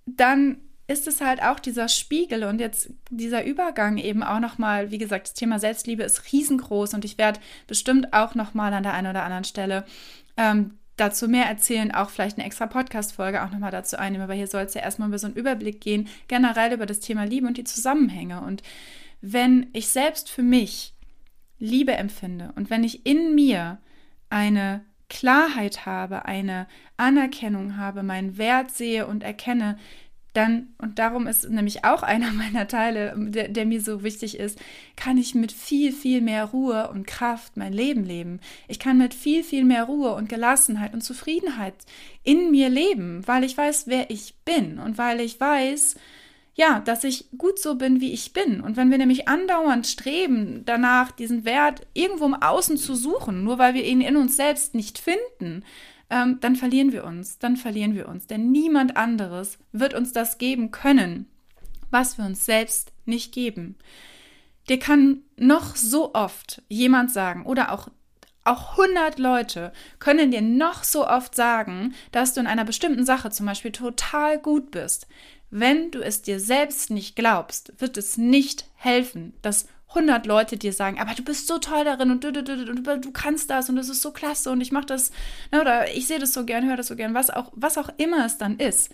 dann 0.06 0.58
ist 0.86 1.06
es 1.08 1.20
halt 1.22 1.42
auch 1.42 1.60
dieser 1.60 1.88
Spiegel 1.88 2.44
und 2.44 2.60
jetzt 2.60 2.90
dieser 3.08 3.44
Übergang 3.44 3.96
eben 3.96 4.22
auch 4.22 4.40
nochmal, 4.40 4.90
wie 4.90 4.98
gesagt, 4.98 5.28
das 5.28 5.34
Thema 5.34 5.58
Selbstliebe 5.58 6.02
ist 6.02 6.30
riesengroß 6.30 6.92
und 6.92 7.06
ich 7.06 7.16
werde 7.16 7.40
bestimmt 7.66 8.12
auch 8.12 8.34
nochmal 8.34 8.74
an 8.74 8.82
der 8.82 8.92
einen 8.92 9.06
oder 9.06 9.22
anderen 9.22 9.44
Stelle 9.44 9.86
ähm, 10.36 10.78
dazu 10.96 11.28
mehr 11.28 11.46
erzählen, 11.46 11.92
auch 11.92 12.10
vielleicht 12.10 12.38
eine 12.38 12.46
extra 12.46 12.66
Podcast-Folge 12.66 13.42
auch 13.42 13.50
nochmal 13.50 13.70
dazu 13.70 13.98
einnehmen, 13.98 14.24
aber 14.24 14.34
hier 14.34 14.46
soll 14.46 14.62
es 14.62 14.74
ja 14.74 14.82
erstmal 14.82 15.08
über 15.08 15.18
so 15.18 15.26
einen 15.26 15.36
Überblick 15.36 15.80
gehen, 15.80 16.08
generell 16.28 16.72
über 16.72 16.86
das 16.86 17.00
Thema 17.00 17.24
Liebe 17.24 17.46
und 17.46 17.56
die 17.56 17.64
Zusammenhänge. 17.64 18.40
Und 18.42 18.62
wenn 19.20 19.68
ich 19.72 19.88
selbst 19.88 20.30
für 20.30 20.42
mich 20.42 20.94
Liebe 21.58 21.92
empfinde 21.92 22.52
und 22.56 22.70
wenn 22.70 22.84
ich 22.84 23.06
in 23.06 23.34
mir 23.34 23.78
eine 24.28 24.84
Klarheit 25.08 25.86
habe, 25.86 26.24
eine 26.24 26.66
Anerkennung 26.96 27.76
habe, 27.76 28.02
meinen 28.02 28.38
Wert 28.38 28.70
sehe 28.70 29.06
und 29.06 29.22
erkenne, 29.22 29.78
dann, 30.34 30.74
und 30.78 30.98
darum 30.98 31.26
ist 31.26 31.48
nämlich 31.48 31.84
auch 31.84 32.02
einer 32.02 32.30
meiner 32.32 32.68
Teile, 32.68 33.14
der, 33.16 33.48
der, 33.48 33.64
mir 33.64 33.80
so 33.80 34.02
wichtig 34.02 34.38
ist, 34.38 34.58
kann 34.96 35.16
ich 35.16 35.34
mit 35.34 35.52
viel, 35.52 35.92
viel 35.92 36.20
mehr 36.20 36.44
Ruhe 36.44 36.90
und 36.90 37.06
Kraft 37.06 37.56
mein 37.56 37.72
Leben 37.72 38.04
leben. 38.04 38.40
Ich 38.68 38.78
kann 38.78 38.98
mit 38.98 39.14
viel, 39.14 39.42
viel 39.42 39.64
mehr 39.64 39.84
Ruhe 39.84 40.14
und 40.14 40.28
Gelassenheit 40.28 40.92
und 40.92 41.02
Zufriedenheit 41.02 41.74
in 42.22 42.50
mir 42.50 42.68
leben, 42.68 43.26
weil 43.26 43.44
ich 43.44 43.56
weiß, 43.56 43.86
wer 43.86 44.10
ich 44.10 44.34
bin 44.44 44.78
und 44.78 44.98
weil 44.98 45.20
ich 45.20 45.40
weiß, 45.40 45.96
ja, 46.54 46.80
dass 46.80 47.04
ich 47.04 47.26
gut 47.36 47.58
so 47.58 47.74
bin, 47.74 48.00
wie 48.00 48.12
ich 48.12 48.32
bin. 48.32 48.60
Und 48.60 48.76
wenn 48.76 48.90
wir 48.90 48.98
nämlich 48.98 49.28
andauernd 49.28 49.86
streben, 49.86 50.62
danach 50.64 51.10
diesen 51.10 51.44
Wert 51.44 51.86
irgendwo 51.94 52.26
im 52.26 52.34
Außen 52.34 52.76
zu 52.76 52.94
suchen, 52.94 53.42
nur 53.42 53.58
weil 53.58 53.74
wir 53.74 53.84
ihn 53.84 54.00
in 54.00 54.16
uns 54.16 54.36
selbst 54.36 54.74
nicht 54.74 54.98
finden, 54.98 55.64
ähm, 56.10 56.38
dann 56.40 56.54
verlieren 56.54 56.92
wir 56.92 57.04
uns, 57.04 57.38
dann 57.38 57.56
verlieren 57.56 57.96
wir 57.96 58.08
uns. 58.08 58.28
Denn 58.28 58.52
niemand 58.52 58.96
anderes 58.96 59.58
wird 59.72 59.94
uns 59.94 60.12
das 60.12 60.38
geben 60.38 60.70
können, 60.70 61.26
was 61.90 62.18
wir 62.18 62.24
uns 62.24 62.44
selbst 62.44 62.92
nicht 63.04 63.32
geben. 63.32 63.76
Dir 64.68 64.78
kann 64.78 65.22
noch 65.36 65.74
so 65.74 66.14
oft 66.14 66.62
jemand 66.68 67.10
sagen 67.10 67.44
oder 67.44 67.72
auch 67.72 67.88
auch 68.46 68.72
100 68.72 69.18
Leute 69.18 69.72
können 69.98 70.30
dir 70.30 70.42
noch 70.42 70.84
so 70.84 71.08
oft 71.08 71.34
sagen, 71.34 71.94
dass 72.12 72.34
du 72.34 72.40
in 72.40 72.46
einer 72.46 72.66
bestimmten 72.66 73.06
Sache 73.06 73.30
zum 73.30 73.46
Beispiel 73.46 73.72
total 73.72 74.38
gut 74.38 74.70
bist. 74.70 75.06
Wenn 75.56 75.92
du 75.92 76.00
es 76.00 76.20
dir 76.20 76.40
selbst 76.40 76.90
nicht 76.90 77.14
glaubst, 77.14 77.74
wird 77.78 77.96
es 77.96 78.18
nicht 78.18 78.64
helfen, 78.74 79.34
dass 79.40 79.68
100 79.90 80.26
Leute 80.26 80.56
dir 80.56 80.72
sagen, 80.72 80.98
aber 80.98 81.14
du 81.14 81.22
bist 81.22 81.46
so 81.46 81.58
toll 81.58 81.84
darin 81.84 82.10
und 82.10 82.24
du, 82.24 82.32
du, 82.32 82.42
du, 82.42 82.74
du, 82.74 83.12
kannst 83.12 83.50
das 83.50 83.68
und 83.68 83.76
das 83.76 83.88
ist 83.88 84.02
so 84.02 84.10
klasse 84.10 84.50
und 84.50 84.60
ich 84.60 84.72
mache 84.72 84.86
das, 84.86 85.12
ne, 85.52 85.60
oder 85.60 85.94
ich 85.94 86.08
sehe 86.08 86.18
das 86.18 86.32
so 86.32 86.44
gern, 86.44 86.66
höre 86.66 86.76
das 86.76 86.88
so 86.88 86.96
gern, 86.96 87.14
was 87.14 87.30
auch, 87.30 87.52
was 87.54 87.78
auch 87.78 87.88
immer 87.98 88.26
es 88.26 88.36
dann 88.36 88.58
ist. 88.58 88.90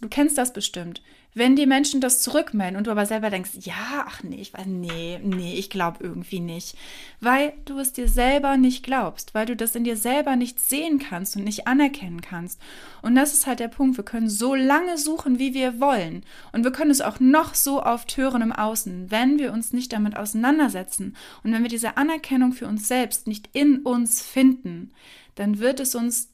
Du 0.00 0.08
kennst 0.08 0.36
das 0.36 0.52
bestimmt. 0.52 1.02
Wenn 1.36 1.54
die 1.54 1.66
Menschen 1.66 2.00
das 2.00 2.22
zurückmelden 2.22 2.78
und 2.78 2.86
du 2.86 2.90
aber 2.90 3.04
selber 3.04 3.28
denkst, 3.28 3.50
ja, 3.60 4.06
ach 4.06 4.22
nee, 4.22 4.40
ich 4.40 4.54
weiß, 4.54 4.64
nee, 4.64 5.20
nee, 5.22 5.52
ich 5.52 5.68
glaube 5.68 5.98
irgendwie 6.02 6.40
nicht, 6.40 6.78
weil 7.20 7.52
du 7.66 7.78
es 7.78 7.92
dir 7.92 8.08
selber 8.08 8.56
nicht 8.56 8.82
glaubst, 8.82 9.34
weil 9.34 9.44
du 9.44 9.54
das 9.54 9.76
in 9.76 9.84
dir 9.84 9.98
selber 9.98 10.34
nicht 10.36 10.58
sehen 10.58 10.98
kannst 10.98 11.36
und 11.36 11.44
nicht 11.44 11.66
anerkennen 11.66 12.22
kannst. 12.22 12.58
Und 13.02 13.16
das 13.16 13.34
ist 13.34 13.46
halt 13.46 13.60
der 13.60 13.68
Punkt. 13.68 13.98
Wir 13.98 14.04
können 14.04 14.30
so 14.30 14.54
lange 14.54 14.96
suchen, 14.96 15.38
wie 15.38 15.52
wir 15.52 15.78
wollen. 15.78 16.24
Und 16.52 16.64
wir 16.64 16.72
können 16.72 16.90
es 16.90 17.02
auch 17.02 17.20
noch 17.20 17.54
so 17.54 17.82
oft 17.82 18.16
hören 18.16 18.40
im 18.40 18.52
Außen, 18.52 19.10
wenn 19.10 19.38
wir 19.38 19.52
uns 19.52 19.74
nicht 19.74 19.92
damit 19.92 20.16
auseinandersetzen 20.16 21.18
und 21.44 21.52
wenn 21.52 21.62
wir 21.62 21.68
diese 21.68 21.98
Anerkennung 21.98 22.52
für 22.54 22.66
uns 22.66 22.88
selbst 22.88 23.26
nicht 23.26 23.50
in 23.52 23.80
uns 23.80 24.22
finden, 24.22 24.90
dann 25.34 25.58
wird 25.58 25.80
es 25.80 25.94
uns 25.94 26.30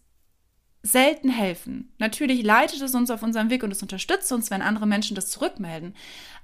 selten 0.83 1.29
helfen. 1.29 1.93
Natürlich 1.99 2.43
leitet 2.43 2.83
es 2.83 2.95
uns 2.95 3.11
auf 3.11 3.23
unserem 3.23 3.51
Weg 3.51 3.63
und 3.63 3.71
es 3.71 3.83
unterstützt 3.83 4.33
uns, 4.33 4.51
wenn 4.51 4.63
andere 4.63 4.87
Menschen 4.87 5.15
das 5.15 5.31
zurückmelden. 5.31 5.95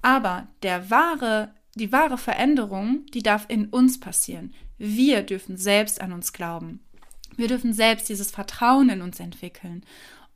Aber 0.00 0.46
der 0.62 0.90
wahre, 0.90 1.52
die 1.74 1.92
wahre 1.92 2.18
Veränderung, 2.18 3.04
die 3.12 3.22
darf 3.22 3.46
in 3.48 3.66
uns 3.66 3.98
passieren. 3.98 4.54
Wir 4.78 5.22
dürfen 5.22 5.56
selbst 5.56 6.00
an 6.00 6.12
uns 6.12 6.32
glauben. 6.32 6.80
Wir 7.36 7.48
dürfen 7.48 7.72
selbst 7.72 8.08
dieses 8.08 8.30
Vertrauen 8.30 8.88
in 8.90 9.02
uns 9.02 9.18
entwickeln. 9.18 9.84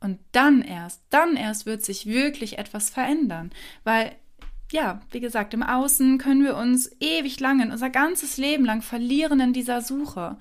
Und 0.01 0.19
dann 0.33 0.61
erst, 0.61 1.01
dann 1.09 1.37
erst 1.37 1.65
wird 1.65 1.83
sich 1.83 2.05
wirklich 2.05 2.57
etwas 2.57 2.89
verändern. 2.89 3.51
Weil, 3.85 4.13
ja, 4.69 5.01
wie 5.11 5.21
gesagt, 5.21 5.53
im 5.53 5.63
Außen 5.63 6.17
können 6.17 6.43
wir 6.43 6.57
uns 6.57 6.91
ewig 6.99 7.39
lange, 7.39 7.71
unser 7.71 7.89
ganzes 7.89 8.35
Leben 8.35 8.65
lang 8.65 8.81
verlieren 8.81 9.39
in 9.39 9.53
dieser 9.53 9.81
Suche, 9.81 10.37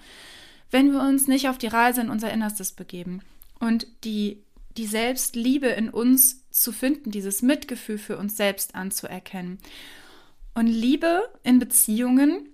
wenn 0.72 0.92
wir 0.92 1.00
uns 1.00 1.28
nicht 1.28 1.48
auf 1.48 1.58
die 1.58 1.68
Reise 1.68 2.00
in 2.00 2.10
unser 2.10 2.32
Innerstes 2.32 2.72
begeben 2.72 3.22
und 3.62 3.86
die, 4.02 4.42
die 4.76 4.86
Selbstliebe 4.86 5.68
in 5.68 5.88
uns 5.88 6.50
zu 6.50 6.72
finden, 6.72 7.12
dieses 7.12 7.42
Mitgefühl 7.42 7.96
für 7.96 8.18
uns 8.18 8.36
selbst 8.36 8.74
anzuerkennen. 8.74 9.58
Und 10.52 10.66
Liebe 10.66 11.22
in 11.44 11.60
Beziehungen 11.60 12.48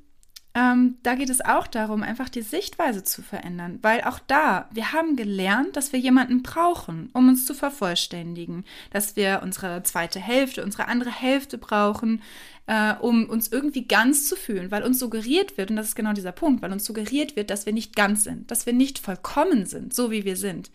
ähm, 0.58 0.96
da 1.04 1.14
geht 1.14 1.30
es 1.30 1.40
auch 1.40 1.68
darum, 1.68 2.02
einfach 2.02 2.28
die 2.28 2.42
Sichtweise 2.42 3.04
zu 3.04 3.22
verändern, 3.22 3.78
weil 3.82 4.02
auch 4.02 4.18
da, 4.18 4.68
wir 4.72 4.92
haben 4.92 5.14
gelernt, 5.14 5.76
dass 5.76 5.92
wir 5.92 6.00
jemanden 6.00 6.42
brauchen, 6.42 7.10
um 7.12 7.28
uns 7.28 7.46
zu 7.46 7.54
vervollständigen, 7.54 8.64
dass 8.90 9.14
wir 9.14 9.40
unsere 9.44 9.84
zweite 9.84 10.18
Hälfte, 10.18 10.64
unsere 10.64 10.88
andere 10.88 11.12
Hälfte 11.12 11.58
brauchen, 11.58 12.22
äh, 12.66 12.94
um 12.94 13.28
uns 13.28 13.48
irgendwie 13.48 13.86
ganz 13.86 14.28
zu 14.28 14.34
fühlen, 14.34 14.72
weil 14.72 14.82
uns 14.82 14.98
suggeriert 14.98 15.56
wird, 15.58 15.70
und 15.70 15.76
das 15.76 15.88
ist 15.88 15.96
genau 15.96 16.12
dieser 16.12 16.32
Punkt, 16.32 16.60
weil 16.60 16.72
uns 16.72 16.84
suggeriert 16.84 17.36
wird, 17.36 17.50
dass 17.50 17.66
wir 17.66 17.72
nicht 17.72 17.94
ganz 17.94 18.24
sind, 18.24 18.50
dass 18.50 18.66
wir 18.66 18.72
nicht 18.72 18.98
vollkommen 18.98 19.64
sind, 19.64 19.94
so 19.94 20.10
wie 20.10 20.24
wir 20.24 20.36
sind. 20.36 20.72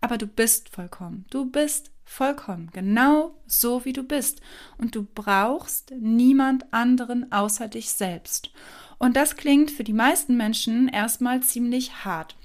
Aber 0.00 0.16
du 0.16 0.26
bist 0.26 0.70
vollkommen, 0.70 1.26
du 1.28 1.44
bist 1.44 1.90
vollkommen, 2.04 2.70
genau 2.72 3.34
so 3.46 3.84
wie 3.84 3.92
du 3.92 4.02
bist. 4.02 4.40
Und 4.78 4.94
du 4.94 5.06
brauchst 5.14 5.90
niemand 5.90 6.72
anderen 6.72 7.32
außer 7.32 7.68
dich 7.68 7.90
selbst. 7.90 8.50
Und 8.98 9.16
das 9.16 9.36
klingt 9.36 9.70
für 9.70 9.84
die 9.84 9.92
meisten 9.92 10.36
Menschen 10.36 10.88
erstmal 10.88 11.42
ziemlich 11.42 12.04
hart, 12.04 12.36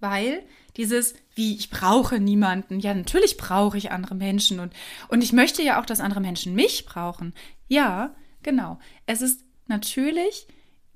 weil 0.00 0.42
dieses, 0.76 1.14
wie 1.34 1.56
ich 1.56 1.70
brauche 1.70 2.20
niemanden, 2.20 2.80
ja, 2.80 2.94
natürlich 2.94 3.36
brauche 3.36 3.78
ich 3.78 3.90
andere 3.90 4.14
Menschen 4.14 4.60
und, 4.60 4.72
und 5.08 5.22
ich 5.22 5.32
möchte 5.32 5.62
ja 5.62 5.80
auch, 5.80 5.86
dass 5.86 6.00
andere 6.00 6.20
Menschen 6.20 6.54
mich 6.54 6.86
brauchen. 6.86 7.34
Ja, 7.68 8.14
genau. 8.42 8.78
Es 9.06 9.22
ist 9.22 9.44
natürlich, 9.66 10.46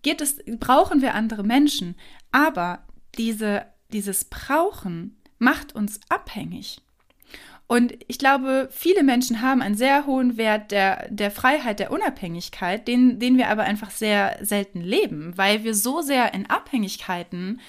geht 0.03 0.21
es, 0.21 0.39
brauchen 0.59 1.03
wir 1.03 1.15
andere 1.15 1.45
Menschen, 1.45 1.97
aber 2.33 2.87
diese, 3.17 3.67
dieses 3.93 4.25
Brauchen 4.25 5.21
macht 5.39 5.75
uns 5.75 6.01
abhängig. 6.09 6.81
Und 7.67 7.95
ich 8.09 8.19
glaube, 8.19 8.69
viele 8.71 9.03
Menschen 9.03 9.41
haben 9.41 9.63
einen 9.63 9.75
sehr 9.75 10.07
hohen 10.07 10.37
Wert 10.37 10.71
der, 10.71 11.09
der 11.09 11.31
Freiheit, 11.31 11.79
der 11.79 11.93
Unabhängigkeit, 11.93 12.87
den, 12.87 13.19
den 13.19 13.39
wir 13.39 13.49
aber 13.49 13.63
einfach 13.63 13.91
sehr 13.91 14.39
selten 14.43 14.81
leben, 14.81 15.33
weil 15.37 15.65
wir 15.65 15.75
so 15.75 16.03
sehr 16.03 16.35
in 16.35 16.49
Abhängigkeiten 16.49 17.61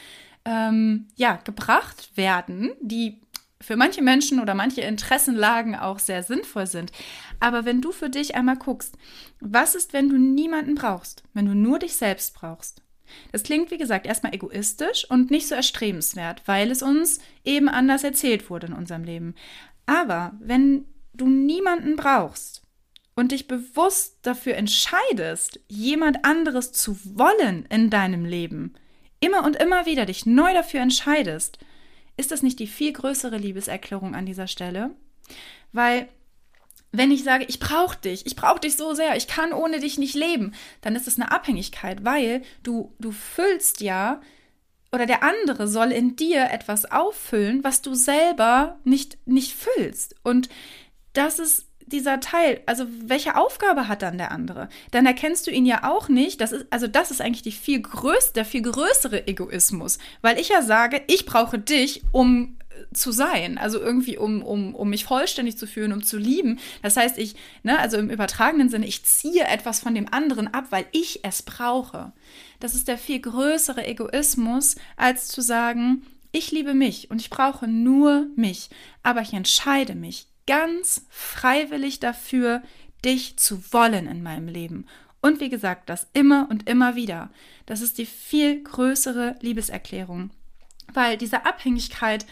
ähm, 0.44 1.08
ja, 1.16 1.40
gebracht 1.44 2.12
werden, 2.16 2.74
die 2.82 3.22
für 3.62 3.78
manche 3.78 4.02
Menschen 4.02 4.40
oder 4.40 4.54
manche 4.54 4.82
Interessenlagen 4.82 5.76
auch 5.76 6.00
sehr 6.00 6.24
sinnvoll 6.24 6.68
sind. 6.68 6.92
Aber 7.40 7.66
wenn 7.66 7.82
du 7.82 7.92
für 7.92 8.10
dich 8.10 8.36
einmal 8.36 8.58
guckst, 8.58 8.98
was 9.40 9.76
ist, 9.76 9.94
wenn 9.94 10.10
du 10.10 10.18
niemanden 10.18 10.76
brauchst, 10.76 11.24
wenn 11.34 11.46
du 11.46 11.56
nur 11.56 11.80
dich 11.80 11.96
selbst 11.96 12.36
brauchst? 12.36 12.82
Das 13.32 13.44
klingt, 13.44 13.72
wie 13.72 13.78
gesagt, 13.78 14.06
erstmal 14.06 14.34
egoistisch 14.34 15.10
und 15.10 15.32
nicht 15.32 15.48
so 15.48 15.56
erstrebenswert, 15.56 16.42
weil 16.46 16.72
es 16.72 16.82
uns 16.82 17.20
eben 17.44 17.70
anders 17.70 18.04
erzählt 18.04 18.50
wurde 18.50 18.68
in 18.68 18.74
unserem 18.74 19.04
Leben. 19.04 19.36
Aber 19.86 20.34
wenn 20.40 20.86
du 21.14 21.28
niemanden 21.28 21.96
brauchst 21.96 22.64
und 23.16 23.32
dich 23.32 23.48
bewusst 23.48 24.18
dafür 24.24 24.56
entscheidest, 24.56 25.60
jemand 25.68 26.26
anderes 26.26 26.72
zu 26.72 26.98
wollen 27.18 27.66
in 27.70 27.90
deinem 27.90 28.26
Leben, 28.26 28.74
immer 29.20 29.44
und 29.44 29.56
immer 29.56 29.86
wieder 29.86 30.06
dich 30.06 30.26
neu 30.26 30.54
dafür 30.54 30.82
entscheidest, 30.82 31.60
ist 32.18 32.32
das 32.32 32.44
nicht 32.44 32.60
die 32.60 32.68
viel 32.68 32.94
größere 32.94 33.38
Liebeserklärung 33.38 34.16
an 34.16 34.26
dieser 34.26 34.48
Stelle? 34.48 34.92
Weil 35.72 36.08
wenn 36.92 37.12
ich 37.12 37.24
sage, 37.24 37.46
ich 37.48 37.60
brauche 37.60 37.98
dich, 37.98 38.26
ich 38.26 38.36
brauche 38.36 38.60
dich 38.60 38.78
so 38.78 38.94
sehr, 38.94 39.18
ich 39.18 39.28
kann 39.28 39.52
ohne 39.52 39.80
dich 39.80 39.98
nicht 39.98 40.16
leben, 40.16 40.54
dann 40.82 40.96
ist 40.96 41.08
es 41.08 41.20
eine 41.20 41.32
Abhängigkeit, 41.32 42.06
weil 42.06 42.42
du, 42.64 42.94
du 43.00 43.12
füllst 43.12 43.82
ja 43.82 44.22
oder 44.96 45.06
der 45.06 45.24
andere 45.24 45.68
soll 45.68 45.92
in 45.92 46.16
dir 46.16 46.50
etwas 46.52 46.90
auffüllen, 46.90 47.66
was 47.66 47.82
du 47.82 47.96
selber 47.96 48.80
nicht, 48.86 49.18
nicht 49.26 49.54
füllst. 49.54 50.16
Und 50.24 50.48
das 51.12 51.38
ist 51.38 51.66
dieser 51.86 52.22
Teil, 52.22 52.62
also 52.66 52.86
welche 53.04 53.36
Aufgabe 53.36 53.90
hat 53.90 54.02
dann 54.02 54.18
der 54.18 54.32
andere? 54.32 54.70
Dann 54.92 55.06
erkennst 55.06 55.48
du 55.48 55.52
ihn 55.52 55.66
ja 55.66 55.84
auch 55.84 56.08
nicht. 56.08 56.40
Das 56.40 56.54
ist, 56.54 56.66
also 56.70 56.88
das 56.88 57.12
ist 57.12 57.22
eigentlich 57.22 57.44
die 57.44 57.52
viel 57.52 57.82
größte, 57.82 58.34
der 58.36 58.46
viel 58.46 58.62
größere 58.62 59.28
Egoismus, 59.28 60.00
weil 60.22 60.40
ich 60.40 60.48
ja 60.48 60.62
sage, 60.62 61.02
ich 61.08 61.26
brauche 61.26 61.60
dich, 61.60 62.02
um 62.14 62.58
zu 62.94 63.12
sein, 63.12 63.58
also 63.58 63.80
irgendwie 63.80 64.18
um, 64.18 64.42
um, 64.42 64.76
um 64.76 64.90
mich 64.90 65.06
vollständig 65.06 65.58
zu 65.58 65.68
fühlen, 65.68 65.94
um 65.94 66.04
zu 66.04 66.18
lieben. 66.18 66.60
Das 66.82 66.98
heißt, 66.98 67.18
ich, 67.18 67.36
ne, 67.64 67.80
also 67.80 67.98
im 67.98 68.10
übertragenen 68.10 68.70
Sinne, 68.70 68.88
ich 68.88 69.04
ziehe 69.04 69.44
etwas 69.44 69.80
von 69.80 69.96
dem 69.96 70.12
anderen 70.12 70.54
ab, 70.54 70.68
weil 70.70 70.86
ich 70.92 71.24
es 71.24 71.44
brauche. 71.44 72.14
Das 72.60 72.76
ist 72.76 72.88
der 72.88 72.98
viel 72.98 73.20
größere 73.20 73.86
Egoismus, 73.86 74.76
als 74.98 75.28
zu 75.28 75.42
sagen, 75.42 76.06
ich 76.32 76.52
liebe 76.52 76.74
mich 76.74 77.10
und 77.12 77.22
ich 77.22 77.30
brauche 77.30 77.68
nur 77.68 78.28
mich, 78.36 78.70
aber 79.04 79.22
ich 79.22 79.34
entscheide 79.34 79.96
mich 79.96 80.28
ganz 80.48 81.06
freiwillig 81.10 82.00
dafür, 82.00 82.62
dich 83.04 83.38
zu 83.38 83.72
wollen 83.72 84.08
in 84.08 84.24
meinem 84.24 84.48
Leben. 84.48 84.86
Und 85.22 85.40
wie 85.40 85.50
gesagt, 85.50 85.90
das 85.90 86.08
immer 86.14 86.48
und 86.50 86.70
immer 86.70 86.96
wieder. 86.96 87.32
Das 87.66 87.82
ist 87.82 87.98
die 87.98 88.06
viel 88.06 88.62
größere 88.62 89.38
Liebeserklärung. 89.42 90.30
Weil 90.94 91.18
diese 91.18 91.46
Abhängigkeit, 91.46 92.26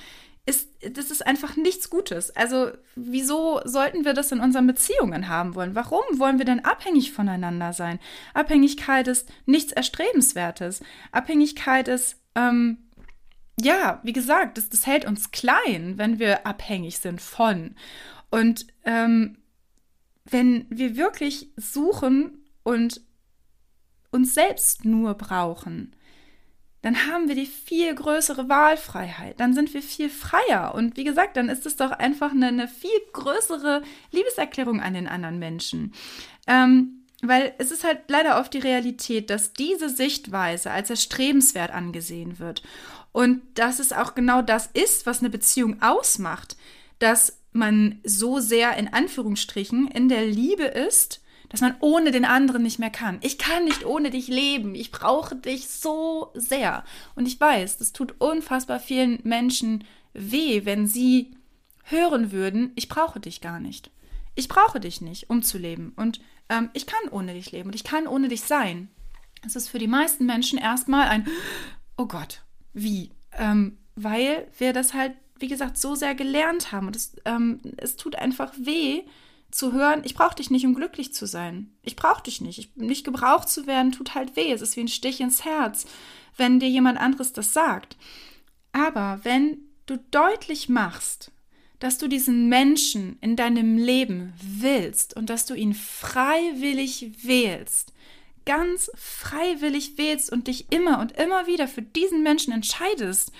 ist, 0.45 0.69
das 0.81 1.09
ist 1.09 1.25
einfach 1.25 1.55
nichts 1.55 1.89
Gutes. 1.89 2.35
Also, 2.35 2.71
wieso 2.95 3.61
sollten 3.63 4.03
wir 4.03 4.13
das 4.13 4.31
in 4.31 4.41
unseren 4.41 4.67
Beziehungen 4.67 5.29
haben 5.29 5.55
wollen? 5.55 5.75
Warum 5.75 6.03
wollen 6.17 6.37
wir 6.37 6.45
denn 6.45 6.65
abhängig 6.65 7.13
voneinander 7.13 7.71
sein? 7.71 7.99
Abhängigkeit 8.33 9.07
ist 9.07 9.29
nichts 9.45 9.71
Erstrebenswertes. 9.71 10.81
Abhängigkeit 11.13 11.87
ist, 11.87 12.17
ähm, 12.35 12.89
ja, 13.59 14.01
wie 14.03 14.13
gesagt, 14.13 14.57
das, 14.57 14.67
das 14.67 14.85
hält 14.85 15.05
uns 15.05 15.31
klein, 15.31 15.97
wenn 15.97 16.19
wir 16.19 16.45
abhängig 16.45 16.97
sind 16.99 17.21
von. 17.21 17.75
Und 18.29 18.67
ähm, 18.83 19.37
wenn 20.25 20.65
wir 20.69 20.97
wirklich 20.97 21.51
suchen 21.55 22.43
und 22.63 23.01
uns 24.11 24.33
selbst 24.33 24.83
nur 24.83 25.13
brauchen, 25.13 25.95
dann 26.83 27.07
haben 27.07 27.29
wir 27.29 27.35
die 27.35 27.45
viel 27.45 27.95
größere 27.95 28.49
Wahlfreiheit, 28.49 29.39
dann 29.39 29.53
sind 29.53 29.73
wir 29.73 29.81
viel 29.81 30.09
freier. 30.09 30.75
Und 30.75 30.97
wie 30.97 31.05
gesagt, 31.05 31.37
dann 31.37 31.49
ist 31.49 31.65
es 31.65 31.77
doch 31.77 31.91
einfach 31.91 32.31
eine, 32.31 32.47
eine 32.47 32.67
viel 32.67 32.99
größere 33.13 33.81
Liebeserklärung 34.11 34.81
an 34.81 34.93
den 34.93 35.07
anderen 35.07 35.39
Menschen. 35.39 35.93
Ähm, 36.45 37.05
weil 37.21 37.53
es 37.57 37.71
ist 37.71 37.85
halt 37.85 38.01
leider 38.09 38.37
oft 38.37 38.53
die 38.53 38.59
Realität, 38.59 39.29
dass 39.29 39.53
diese 39.53 39.87
Sichtweise 39.87 40.71
als 40.71 40.89
erstrebenswert 40.89 41.71
angesehen 41.71 42.37
wird. 42.37 42.63
Und 43.13 43.41
dass 43.53 43.79
es 43.79 43.93
auch 43.93 44.13
genau 44.13 44.41
das 44.41 44.67
ist, 44.73 45.05
was 45.05 45.19
eine 45.19 45.29
Beziehung 45.29 45.81
ausmacht, 45.81 46.57
dass 46.99 47.39
man 47.53 48.01
so 48.03 48.39
sehr 48.39 48.75
in 48.75 48.91
Anführungsstrichen 48.91 49.87
in 49.87 50.09
der 50.09 50.25
Liebe 50.25 50.63
ist, 50.63 51.22
dass 51.53 51.61
man 51.61 51.75
ohne 51.81 52.09
den 52.09 52.25
anderen 52.25 52.63
nicht 52.63 52.79
mehr 52.79 52.89
kann. 52.89 53.19
Ich 53.21 53.37
kann 53.37 53.65
nicht 53.65 53.85
ohne 53.85 54.09
dich 54.09 54.27
leben. 54.27 54.73
Ich 54.73 54.89
brauche 54.89 55.35
dich 55.35 55.69
so 55.69 56.31
sehr. 56.33 56.83
Und 57.13 57.27
ich 57.27 57.39
weiß, 57.39 57.77
das 57.77 57.93
tut 57.93 58.15
unfassbar 58.19 58.79
vielen 58.79 59.19
Menschen 59.21 59.83
weh, 60.13 60.65
wenn 60.65 60.87
sie 60.87 61.37
hören 61.83 62.31
würden, 62.31 62.71
ich 62.73 62.89
brauche 62.89 63.19
dich 63.19 63.39
gar 63.39 63.59
nicht. 63.59 63.91
Ich 64.33 64.47
brauche 64.47 64.79
dich 64.79 64.99
nicht, 65.01 65.29
um 65.29 65.43
zu 65.43 65.59
leben. 65.59 65.93
Und 65.95 66.21
ähm, 66.49 66.71
ich 66.73 66.87
kann 66.87 67.07
ohne 67.11 67.35
dich 67.35 67.51
leben 67.51 67.69
und 67.69 67.75
ich 67.75 67.83
kann 67.83 68.07
ohne 68.07 68.29
dich 68.29 68.41
sein. 68.41 68.89
Es 69.45 69.55
ist 69.55 69.69
für 69.69 69.77
die 69.77 69.87
meisten 69.87 70.25
Menschen 70.25 70.57
erstmal 70.57 71.07
ein, 71.07 71.27
oh 71.97 72.07
Gott, 72.07 72.41
wie? 72.73 73.11
Ähm, 73.37 73.77
weil 73.93 74.47
wir 74.57 74.73
das 74.73 74.95
halt, 74.95 75.13
wie 75.37 75.49
gesagt, 75.49 75.77
so 75.77 75.93
sehr 75.93 76.15
gelernt 76.15 76.71
haben. 76.71 76.87
Und 76.87 76.95
es, 76.95 77.15
ähm, 77.25 77.59
es 77.77 77.95
tut 77.95 78.15
einfach 78.15 78.51
weh, 78.57 79.03
zu 79.53 79.71
hören, 79.71 80.01
ich 80.03 80.15
brauche 80.15 80.35
dich 80.35 80.49
nicht, 80.49 80.65
um 80.65 80.73
glücklich 80.73 81.13
zu 81.13 81.27
sein. 81.27 81.71
Ich 81.83 81.95
brauche 81.95 82.23
dich 82.23 82.41
nicht. 82.41 82.57
Ich, 82.57 82.75
nicht 82.75 83.05
gebraucht 83.05 83.49
zu 83.49 83.67
werden, 83.67 83.91
tut 83.91 84.15
halt 84.15 84.35
weh. 84.35 84.51
Es 84.51 84.61
ist 84.61 84.75
wie 84.75 84.81
ein 84.81 84.87
Stich 84.87 85.21
ins 85.21 85.45
Herz, 85.45 85.85
wenn 86.35 86.59
dir 86.59 86.69
jemand 86.69 86.99
anderes 86.99 87.33
das 87.33 87.53
sagt. 87.53 87.95
Aber 88.71 89.19
wenn 89.23 89.59
du 89.85 89.97
deutlich 90.09 90.69
machst, 90.69 91.31
dass 91.77 91.99
du 91.99 92.07
diesen 92.07 92.49
Menschen 92.49 93.17
in 93.21 93.35
deinem 93.35 93.77
Leben 93.77 94.33
willst 94.41 95.15
und 95.15 95.29
dass 95.29 95.45
du 95.45 95.53
ihn 95.53 95.73
freiwillig 95.75 97.11
wählst, 97.21 97.93
ganz 98.45 98.89
freiwillig 98.95 99.97
wählst 99.97 100.31
und 100.31 100.47
dich 100.47 100.71
immer 100.71 100.99
und 100.99 101.11
immer 101.11 101.45
wieder 101.45 101.67
für 101.67 101.81
diesen 101.81 102.23
Menschen 102.23 102.53
entscheidest, 102.53 103.31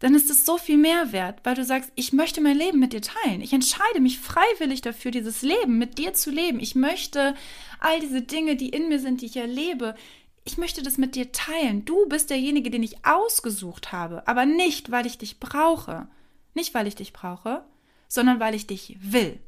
dann 0.00 0.14
ist 0.14 0.30
es 0.30 0.46
so 0.46 0.58
viel 0.58 0.78
mehr 0.78 1.12
wert, 1.12 1.40
weil 1.42 1.54
du 1.54 1.64
sagst, 1.64 1.90
ich 1.96 2.12
möchte 2.12 2.40
mein 2.40 2.56
Leben 2.56 2.78
mit 2.78 2.92
dir 2.92 3.02
teilen. 3.02 3.40
Ich 3.40 3.52
entscheide 3.52 4.00
mich 4.00 4.18
freiwillig 4.18 4.80
dafür, 4.80 5.10
dieses 5.10 5.42
Leben 5.42 5.78
mit 5.78 5.98
dir 5.98 6.14
zu 6.14 6.30
leben. 6.30 6.60
Ich 6.60 6.74
möchte 6.74 7.34
all 7.80 7.98
diese 8.00 8.22
Dinge, 8.22 8.56
die 8.56 8.68
in 8.68 8.88
mir 8.88 9.00
sind, 9.00 9.20
die 9.20 9.26
ich 9.26 9.36
erlebe, 9.36 9.94
ich 10.44 10.56
möchte 10.56 10.82
das 10.82 10.96
mit 10.96 11.14
dir 11.14 11.32
teilen. 11.32 11.84
Du 11.84 12.06
bist 12.06 12.30
derjenige, 12.30 12.70
den 12.70 12.82
ich 12.82 13.04
ausgesucht 13.04 13.92
habe, 13.92 14.26
aber 14.26 14.46
nicht, 14.46 14.90
weil 14.90 15.04
ich 15.04 15.18
dich 15.18 15.40
brauche. 15.40 16.08
Nicht, 16.54 16.74
weil 16.74 16.86
ich 16.86 16.94
dich 16.94 17.12
brauche, 17.12 17.64
sondern 18.08 18.40
weil 18.40 18.54
ich 18.54 18.66
dich 18.66 18.96
will. 19.00 19.38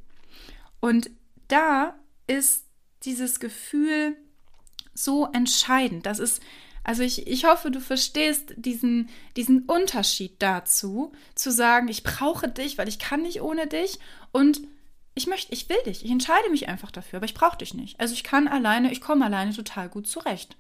Und 0.81 1.11
da 1.49 1.95
ist 2.27 2.67
dieses 3.05 3.41
Gefühl 3.41 4.17
so 4.93 5.27
entscheidend. 5.33 6.07
Das 6.07 6.19
ist, 6.19 6.43
also 6.83 7.03
ich, 7.03 7.27
ich 7.27 7.45
hoffe, 7.45 7.71
du 7.71 7.81
verstehst 7.81 8.55
diesen, 8.57 9.09
diesen 9.37 9.65
Unterschied 9.65 10.41
dazu, 10.41 11.13
zu 11.35 11.53
sagen, 11.53 11.89
ich 11.89 12.03
brauche 12.03 12.49
dich, 12.49 12.79
weil 12.79 12.89
ich 12.89 12.99
kann 12.99 13.23
nicht 13.23 13.43
ohne 13.43 13.67
dich 13.67 13.99
und 14.33 14.63
ich 15.15 15.27
möchte, 15.27 15.53
ich 15.53 15.69
will 15.69 15.83
dich, 15.85 16.05
ich 16.05 16.11
entscheide 16.11 16.49
mich 16.51 16.69
einfach 16.69 16.91
dafür, 16.91 17.19
aber 17.19 17.27
ich 17.27 17.35
brauche 17.35 17.59
dich 17.59 17.75
nicht. 17.75 18.01
Also 18.01 18.15
ich 18.15 18.25
kann 18.25 18.49
alleine, 18.49 18.93
ich 18.93 19.01
komme 19.01 19.25
alleine 19.25 19.53
total 19.53 19.89
gut 19.89 20.07
zurecht 20.07 20.57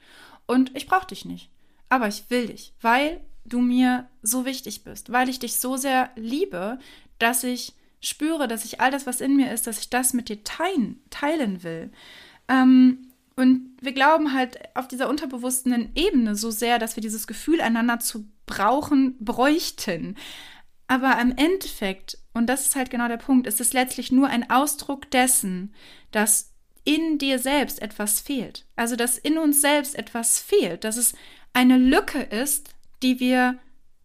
und 0.47 0.77
ich 0.77 0.87
brauche 0.87 1.07
dich 1.07 1.25
nicht. 1.25 1.49
Aber 1.89 2.09
ich 2.09 2.29
will 2.29 2.49
dich, 2.49 2.73
weil 2.81 3.21
du 3.45 3.61
mir 3.61 4.09
so 4.23 4.45
wichtig 4.45 4.85
bist, 4.85 5.13
weil 5.13 5.29
ich 5.29 5.39
dich 5.39 5.57
so 5.57 5.77
sehr 5.77 6.11
liebe, 6.17 6.79
dass 7.19 7.45
ich 7.45 7.75
spüre, 8.01 8.49
dass 8.49 8.65
ich 8.65 8.81
all 8.81 8.91
das, 8.91 9.07
was 9.07 9.21
in 9.21 9.37
mir 9.37 9.53
ist, 9.53 9.67
dass 9.67 9.81
ich 9.81 9.91
das 9.91 10.13
mit 10.13 10.29
dir 10.29 10.45
teilen, 10.45 11.01
teilen 11.11 11.63
will. 11.63 11.91
Ähm, 12.49 13.10
und 13.37 13.77
wir 13.81 13.93
glauben 13.93 14.35
halt 14.35 14.59
auf 14.75 14.89
dieser 14.89 15.09
unterbewussten 15.09 15.91
Ebene 15.95 16.35
so 16.35 16.51
sehr, 16.51 16.79
dass 16.79 16.97
wir 16.97 17.01
dieses 17.01 17.27
Gefühl 17.27 17.61
einander 17.61 18.01
zu 18.01 18.29
brauchen, 18.47 19.17
bräuchten. 19.19 20.17
Aber 20.89 21.19
im 21.21 21.37
Endeffekt, 21.37 22.19
und 22.35 22.49
das 22.49 22.67
ist 22.67 22.77
halt 22.77 22.91
genau 22.91 23.09
der 23.09 23.17
Punkt, 23.17 23.47
ist 23.47 23.61
es 23.61 23.73
letztlich 23.73 24.11
nur 24.11 24.29
ein 24.29 24.51
Ausdruck 24.51 25.11
dessen, 25.11 25.73
dass 26.11 26.53
in 26.85 27.19
dir 27.19 27.39
selbst 27.39 27.81
etwas 27.81 28.21
fehlt. 28.21 28.67
Also, 28.77 28.97
dass 28.97 29.19
in 29.19 29.39
uns 29.39 29.61
selbst 29.61 29.95
etwas 29.95 30.39
fehlt, 30.39 30.85
dass 30.85 30.97
es 30.97 31.15
eine 31.53 31.79
Lücke 31.79 32.21
ist, 32.21 32.75
die 33.03 33.21
wir 33.21 33.59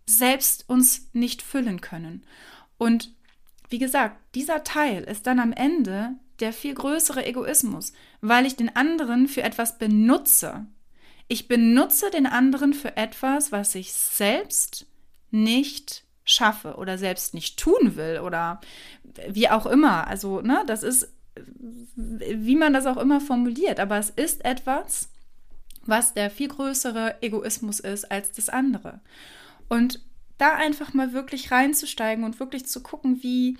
selbst 0.05 0.69
uns 0.69 1.09
nicht 1.13 1.41
füllen 1.41 1.81
können. 1.81 2.23
Und 2.77 3.11
wie 3.69 3.79
gesagt, 3.79 4.17
dieser 4.35 4.63
Teil 4.63 5.03
ist 5.03 5.25
dann 5.25 5.39
am 5.39 5.51
Ende 5.51 6.15
der 6.39 6.53
viel 6.53 6.73
größere 6.73 7.25
Egoismus, 7.25 7.93
weil 8.21 8.45
ich 8.45 8.55
den 8.55 8.75
anderen 8.75 9.27
für 9.27 9.43
etwas 9.43 9.77
benutze. 9.77 10.65
Ich 11.27 11.47
benutze 11.47 12.11
den 12.11 12.27
anderen 12.27 12.73
für 12.73 12.97
etwas, 12.97 13.51
was 13.51 13.75
ich 13.75 13.93
selbst 13.93 14.85
nicht 15.31 16.03
schaffe 16.23 16.75
oder 16.75 16.97
selbst 16.97 17.33
nicht 17.33 17.57
tun 17.57 17.95
will 17.95 18.19
oder 18.23 18.59
wie 19.29 19.49
auch 19.49 19.65
immer. 19.65 20.07
Also, 20.07 20.41
ne, 20.41 20.63
das 20.67 20.83
ist, 20.83 21.11
wie 21.95 22.55
man 22.55 22.73
das 22.73 22.85
auch 22.85 22.97
immer 22.97 23.21
formuliert, 23.21 23.79
aber 23.79 23.97
es 23.97 24.09
ist 24.09 24.43
etwas, 24.43 25.09
was 25.85 26.13
der 26.13 26.31
viel 26.31 26.47
größere 26.47 27.21
Egoismus 27.21 27.79
ist 27.79 28.11
als 28.11 28.31
das 28.31 28.49
andere. 28.49 29.01
Und 29.69 30.01
da 30.37 30.55
einfach 30.55 30.93
mal 30.93 31.13
wirklich 31.13 31.51
reinzusteigen 31.51 32.23
und 32.23 32.39
wirklich 32.39 32.65
zu 32.65 32.81
gucken, 32.81 33.23
wie, 33.23 33.57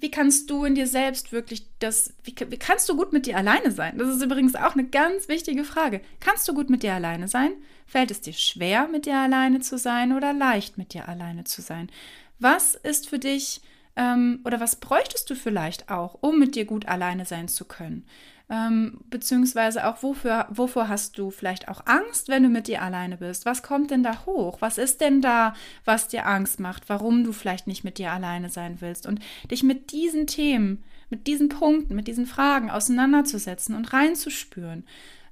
wie 0.00 0.10
kannst 0.10 0.48
du 0.50 0.64
in 0.64 0.74
dir 0.74 0.86
selbst 0.86 1.32
wirklich 1.32 1.66
das, 1.80 2.14
wie, 2.22 2.34
wie, 2.48 2.56
kannst 2.56 2.88
du 2.88 2.96
gut 2.96 3.12
mit 3.12 3.26
dir 3.26 3.36
alleine 3.36 3.72
sein? 3.72 3.98
Das 3.98 4.08
ist 4.08 4.22
übrigens 4.22 4.54
auch 4.54 4.74
eine 4.74 4.84
ganz 4.84 5.28
wichtige 5.28 5.64
Frage. 5.64 6.00
Kannst 6.20 6.46
du 6.48 6.54
gut 6.54 6.70
mit 6.70 6.82
dir 6.82 6.94
alleine 6.94 7.26
sein? 7.26 7.52
Fällt 7.86 8.10
es 8.10 8.20
dir 8.20 8.32
schwer, 8.32 8.86
mit 8.88 9.06
dir 9.06 9.16
alleine 9.16 9.60
zu 9.60 9.76
sein 9.78 10.12
oder 10.12 10.32
leicht, 10.32 10.78
mit 10.78 10.94
dir 10.94 11.08
alleine 11.08 11.44
zu 11.44 11.62
sein? 11.62 11.90
Was 12.38 12.74
ist 12.76 13.08
für 13.08 13.18
dich 13.18 13.60
ähm, 13.96 14.40
oder 14.44 14.60
was 14.60 14.76
bräuchtest 14.76 15.28
du 15.30 15.34
vielleicht 15.34 15.90
auch, 15.90 16.18
um 16.20 16.38
mit 16.38 16.54
dir 16.54 16.64
gut 16.64 16.86
alleine 16.86 17.24
sein 17.24 17.48
zu 17.48 17.64
können? 17.64 18.06
Ähm, 18.50 19.00
beziehungsweise 19.10 19.86
auch 19.86 20.02
wofür, 20.02 20.46
wovor 20.48 20.88
hast 20.88 21.18
du 21.18 21.30
vielleicht 21.30 21.68
auch 21.68 21.82
Angst, 21.84 22.28
wenn 22.28 22.42
du 22.42 22.48
mit 22.48 22.66
dir 22.66 22.80
alleine 22.80 23.18
bist? 23.18 23.44
Was 23.44 23.62
kommt 23.62 23.90
denn 23.90 24.02
da 24.02 24.24
hoch? 24.24 24.58
Was 24.60 24.78
ist 24.78 25.02
denn 25.02 25.20
da, 25.20 25.54
was 25.84 26.08
dir 26.08 26.26
Angst 26.26 26.58
macht, 26.58 26.88
warum 26.88 27.24
du 27.24 27.32
vielleicht 27.32 27.66
nicht 27.66 27.84
mit 27.84 27.98
dir 27.98 28.10
alleine 28.10 28.48
sein 28.48 28.80
willst? 28.80 29.06
Und 29.06 29.20
dich 29.50 29.62
mit 29.62 29.92
diesen 29.92 30.26
Themen, 30.26 30.82
mit 31.10 31.26
diesen 31.26 31.50
Punkten, 31.50 31.94
mit 31.94 32.08
diesen 32.08 32.24
Fragen 32.24 32.70
auseinanderzusetzen 32.70 33.74
und 33.74 33.92
reinzuspüren. 33.92 34.84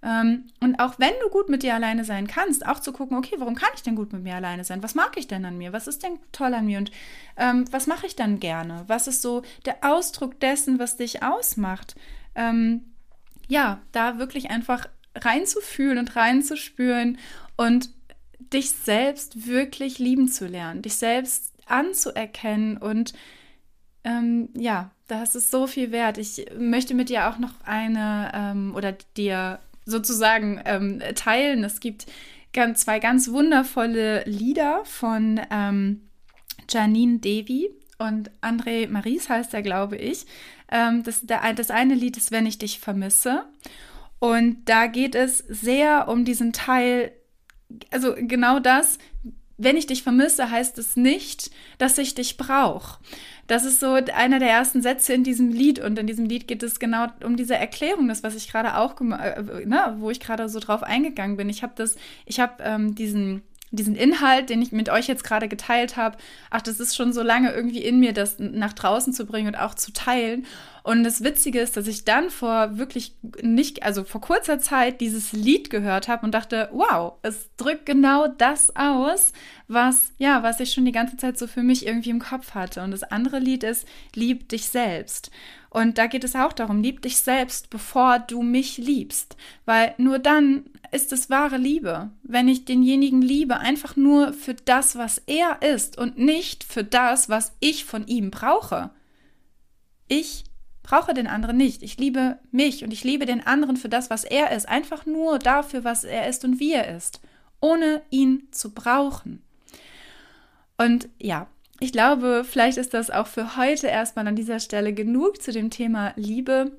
Ähm, 0.02 0.44
und 0.60 0.78
auch 0.78 0.98
wenn 0.98 1.14
du 1.22 1.30
gut 1.30 1.48
mit 1.48 1.62
dir 1.62 1.74
alleine 1.74 2.04
sein 2.04 2.26
kannst, 2.26 2.66
auch 2.66 2.80
zu 2.80 2.92
gucken, 2.92 3.16
okay, 3.16 3.36
warum 3.38 3.54
kann 3.54 3.70
ich 3.74 3.82
denn 3.82 3.96
gut 3.96 4.12
mit 4.12 4.24
mir 4.24 4.34
alleine 4.34 4.62
sein? 4.62 4.82
Was 4.82 4.94
mag 4.94 5.16
ich 5.16 5.26
denn 5.26 5.44
an 5.46 5.56
mir? 5.56 5.72
Was 5.72 5.86
ist 5.86 6.02
denn 6.02 6.18
toll 6.32 6.52
an 6.52 6.66
mir? 6.66 6.78
Und 6.78 6.90
ähm, 7.38 7.64
was 7.70 7.86
mache 7.86 8.06
ich 8.06 8.14
dann 8.14 8.40
gerne? 8.40 8.84
Was 8.88 9.06
ist 9.06 9.22
so 9.22 9.42
der 9.64 9.78
Ausdruck 9.80 10.38
dessen, 10.40 10.78
was 10.78 10.98
dich 10.98 11.22
ausmacht? 11.22 11.96
Ähm, 12.34 12.82
ja, 13.48 13.80
da 13.92 14.18
wirklich 14.18 14.50
einfach 14.50 14.86
reinzufühlen 15.14 15.98
und 15.98 16.16
reinzuspüren 16.16 17.18
und 17.56 17.90
dich 18.38 18.70
selbst 18.70 19.46
wirklich 19.46 19.98
lieben 19.98 20.28
zu 20.28 20.46
lernen, 20.46 20.82
dich 20.82 20.96
selbst 20.96 21.52
anzuerkennen 21.66 22.76
und 22.76 23.12
ähm, 24.04 24.50
ja, 24.54 24.90
das 25.08 25.34
ist 25.34 25.50
so 25.50 25.66
viel 25.66 25.90
wert. 25.90 26.18
Ich 26.18 26.46
möchte 26.56 26.94
mit 26.94 27.08
dir 27.08 27.28
auch 27.28 27.38
noch 27.38 27.52
eine 27.64 28.30
ähm, 28.34 28.74
oder 28.74 28.92
dir 29.16 29.58
sozusagen 29.84 30.60
ähm, 30.64 31.00
teilen. 31.14 31.64
Es 31.64 31.80
gibt 31.80 32.06
ganz, 32.52 32.80
zwei 32.80 32.98
ganz 32.98 33.30
wundervolle 33.30 34.24
Lieder 34.24 34.84
von 34.84 35.40
ähm, 35.50 36.02
Janine 36.68 37.18
Devi 37.18 37.70
und 37.98 38.30
André 38.42 38.88
Maries 38.88 39.28
heißt 39.28 39.54
er, 39.54 39.62
glaube 39.62 39.96
ich. 39.96 40.26
Ähm, 40.70 41.02
das, 41.02 41.22
der, 41.22 41.52
das 41.54 41.70
eine 41.70 41.94
Lied 41.94 42.16
ist 42.16 42.30
Wenn 42.30 42.46
ich 42.46 42.58
dich 42.58 42.78
vermisse. 42.78 43.44
Und 44.18 44.64
da 44.66 44.86
geht 44.86 45.14
es 45.14 45.38
sehr 45.38 46.08
um 46.08 46.24
diesen 46.24 46.52
Teil, 46.52 47.12
also 47.90 48.14
genau 48.16 48.58
das, 48.60 48.98
wenn 49.58 49.76
ich 49.76 49.86
dich 49.86 50.02
vermisse, 50.02 50.50
heißt 50.50 50.78
es 50.78 50.96
nicht, 50.96 51.50
dass 51.78 51.98
ich 51.98 52.14
dich 52.14 52.36
brauche. 52.36 52.98
Das 53.46 53.64
ist 53.64 53.80
so 53.80 53.92
einer 53.92 54.38
der 54.38 54.50
ersten 54.50 54.82
Sätze 54.82 55.14
in 55.14 55.24
diesem 55.24 55.50
Lied 55.50 55.78
und 55.78 55.98
in 55.98 56.06
diesem 56.06 56.26
Lied 56.26 56.48
geht 56.48 56.62
es 56.62 56.78
genau 56.78 57.06
um 57.24 57.36
diese 57.36 57.54
Erklärung, 57.54 58.08
das 58.08 58.22
was 58.22 58.34
ich 58.34 58.50
gerade 58.50 58.76
auch, 58.76 59.00
äh, 59.00 59.64
ne, 59.64 59.96
wo 59.98 60.10
ich 60.10 60.20
gerade 60.20 60.48
so 60.48 60.60
drauf 60.60 60.82
eingegangen 60.82 61.36
bin. 61.36 61.48
Ich 61.48 61.62
habe 61.62 61.72
das, 61.76 61.96
ich 62.26 62.40
habe 62.40 62.62
ähm, 62.62 62.94
diesen 62.94 63.42
diesen 63.70 63.96
Inhalt, 63.96 64.50
den 64.50 64.62
ich 64.62 64.72
mit 64.72 64.88
euch 64.88 65.08
jetzt 65.08 65.24
gerade 65.24 65.48
geteilt 65.48 65.96
habe, 65.96 66.18
ach, 66.50 66.62
das 66.62 66.80
ist 66.80 66.94
schon 66.94 67.12
so 67.12 67.22
lange 67.22 67.52
irgendwie 67.52 67.82
in 67.82 67.98
mir, 67.98 68.12
das 68.12 68.36
nach 68.38 68.72
draußen 68.72 69.12
zu 69.12 69.26
bringen 69.26 69.48
und 69.48 69.56
auch 69.56 69.74
zu 69.74 69.92
teilen. 69.92 70.46
Und 70.84 71.02
das 71.02 71.24
Witzige 71.24 71.58
ist, 71.58 71.76
dass 71.76 71.88
ich 71.88 72.04
dann 72.04 72.30
vor 72.30 72.78
wirklich 72.78 73.16
nicht, 73.42 73.82
also 73.82 74.04
vor 74.04 74.20
kurzer 74.20 74.60
Zeit 74.60 75.00
dieses 75.00 75.32
Lied 75.32 75.68
gehört 75.68 76.06
habe 76.06 76.24
und 76.24 76.32
dachte, 76.32 76.68
wow, 76.72 77.14
es 77.22 77.50
drückt 77.56 77.86
genau 77.86 78.28
das 78.28 78.74
aus, 78.76 79.32
was, 79.66 80.12
ja, 80.18 80.44
was 80.44 80.60
ich 80.60 80.72
schon 80.72 80.84
die 80.84 80.92
ganze 80.92 81.16
Zeit 81.16 81.38
so 81.38 81.48
für 81.48 81.64
mich 81.64 81.86
irgendwie 81.86 82.10
im 82.10 82.20
Kopf 82.20 82.54
hatte. 82.54 82.84
Und 82.84 82.92
das 82.92 83.02
andere 83.02 83.40
Lied 83.40 83.64
ist 83.64 83.84
Lieb 84.14 84.48
dich 84.48 84.68
selbst. 84.68 85.32
Und 85.70 85.98
da 85.98 86.06
geht 86.06 86.24
es 86.24 86.36
auch 86.36 86.52
darum, 86.52 86.82
lieb 86.82 87.02
dich 87.02 87.18
selbst, 87.18 87.68
bevor 87.68 88.20
du 88.20 88.42
mich 88.42 88.78
liebst. 88.78 89.36
Weil 89.64 89.92
nur 89.98 90.18
dann 90.18 90.64
ist 90.96 91.12
es 91.12 91.28
wahre 91.28 91.58
Liebe. 91.58 92.10
Wenn 92.22 92.48
ich 92.48 92.64
denjenigen 92.64 93.20
liebe, 93.20 93.58
einfach 93.58 93.96
nur 93.96 94.32
für 94.32 94.54
das, 94.54 94.96
was 94.96 95.18
er 95.26 95.60
ist 95.60 95.98
und 95.98 96.18
nicht 96.18 96.64
für 96.64 96.84
das, 96.84 97.28
was 97.28 97.52
ich 97.60 97.84
von 97.84 98.06
ihm 98.06 98.30
brauche. 98.30 98.90
Ich 100.08 100.44
brauche 100.82 101.12
den 101.12 101.26
anderen 101.26 101.58
nicht. 101.58 101.82
Ich 101.82 101.98
liebe 101.98 102.38
mich 102.50 102.82
und 102.82 102.92
ich 102.92 103.04
liebe 103.04 103.26
den 103.26 103.46
anderen 103.46 103.76
für 103.76 103.90
das, 103.90 104.08
was 104.08 104.24
er 104.24 104.52
ist. 104.52 104.68
Einfach 104.68 105.04
nur 105.04 105.38
dafür, 105.38 105.84
was 105.84 106.02
er 106.02 106.28
ist 106.28 106.44
und 106.44 106.60
wie 106.60 106.72
er 106.72 106.96
ist. 106.96 107.20
Ohne 107.60 108.00
ihn 108.08 108.48
zu 108.50 108.72
brauchen. 108.72 109.42
Und 110.78 111.10
ja, 111.18 111.46
ich 111.78 111.92
glaube, 111.92 112.42
vielleicht 112.48 112.78
ist 112.78 112.94
das 112.94 113.10
auch 113.10 113.26
für 113.26 113.56
heute 113.56 113.88
erstmal 113.88 114.26
an 114.26 114.36
dieser 114.36 114.60
Stelle 114.60 114.94
genug 114.94 115.42
zu 115.42 115.52
dem 115.52 115.68
Thema 115.68 116.14
Liebe. 116.16 116.72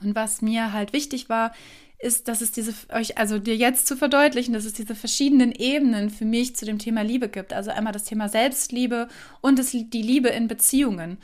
Und 0.00 0.14
was 0.14 0.40
mir 0.40 0.72
halt 0.72 0.94
wichtig 0.94 1.28
war, 1.28 1.52
ist, 2.00 2.28
dass 2.28 2.40
es 2.40 2.50
diese, 2.50 2.72
euch, 2.92 3.18
also 3.18 3.38
dir 3.38 3.56
jetzt 3.56 3.86
zu 3.86 3.96
verdeutlichen, 3.96 4.54
dass 4.54 4.64
es 4.64 4.72
diese 4.72 4.94
verschiedenen 4.94 5.52
Ebenen 5.52 6.10
für 6.10 6.24
mich 6.24 6.56
zu 6.56 6.64
dem 6.64 6.78
Thema 6.78 7.02
Liebe 7.02 7.28
gibt. 7.28 7.52
Also 7.52 7.70
einmal 7.70 7.92
das 7.92 8.04
Thema 8.04 8.28
Selbstliebe 8.28 9.08
und 9.40 9.58
das, 9.58 9.70
die 9.70 10.02
Liebe 10.02 10.28
in 10.28 10.48
Beziehungen. 10.48 11.18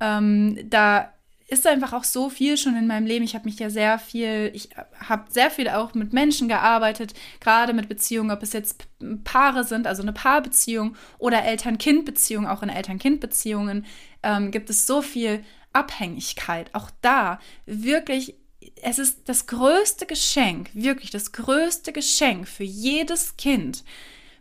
Ähm, 0.00 0.58
da 0.70 1.12
ist 1.48 1.66
einfach 1.66 1.92
auch 1.92 2.02
so 2.02 2.28
viel 2.28 2.56
schon 2.56 2.76
in 2.76 2.86
meinem 2.86 3.06
Leben. 3.06 3.24
Ich 3.24 3.34
habe 3.34 3.44
mich 3.44 3.58
ja 3.58 3.70
sehr 3.70 3.98
viel, 3.98 4.50
ich 4.52 4.70
habe 4.98 5.30
sehr 5.30 5.50
viel 5.50 5.68
auch 5.68 5.94
mit 5.94 6.12
Menschen 6.12 6.48
gearbeitet, 6.48 7.14
gerade 7.40 7.72
mit 7.72 7.88
Beziehungen, 7.88 8.32
ob 8.32 8.42
es 8.42 8.52
jetzt 8.52 8.88
Paare 9.22 9.64
sind, 9.64 9.86
also 9.86 10.02
eine 10.02 10.12
Paarbeziehung 10.12 10.96
oder 11.18 11.44
Eltern-Kind-Beziehung, 11.44 12.46
auch 12.46 12.62
in 12.62 12.68
Eltern-Kind-Beziehungen 12.68 13.86
ähm, 14.22 14.50
gibt 14.50 14.70
es 14.70 14.86
so 14.86 15.02
viel 15.02 15.44
Abhängigkeit. 15.72 16.74
Auch 16.74 16.90
da 17.00 17.38
wirklich, 17.66 18.34
es 18.82 18.98
ist 18.98 19.28
das 19.28 19.46
größte 19.46 20.06
Geschenk, 20.06 20.70
wirklich 20.74 21.10
das 21.10 21.32
größte 21.32 21.92
Geschenk 21.92 22.48
für 22.48 22.64
jedes 22.64 23.36
Kind, 23.36 23.84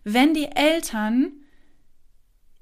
wenn 0.04 0.34
die 0.34 0.46
Eltern 0.46 1.32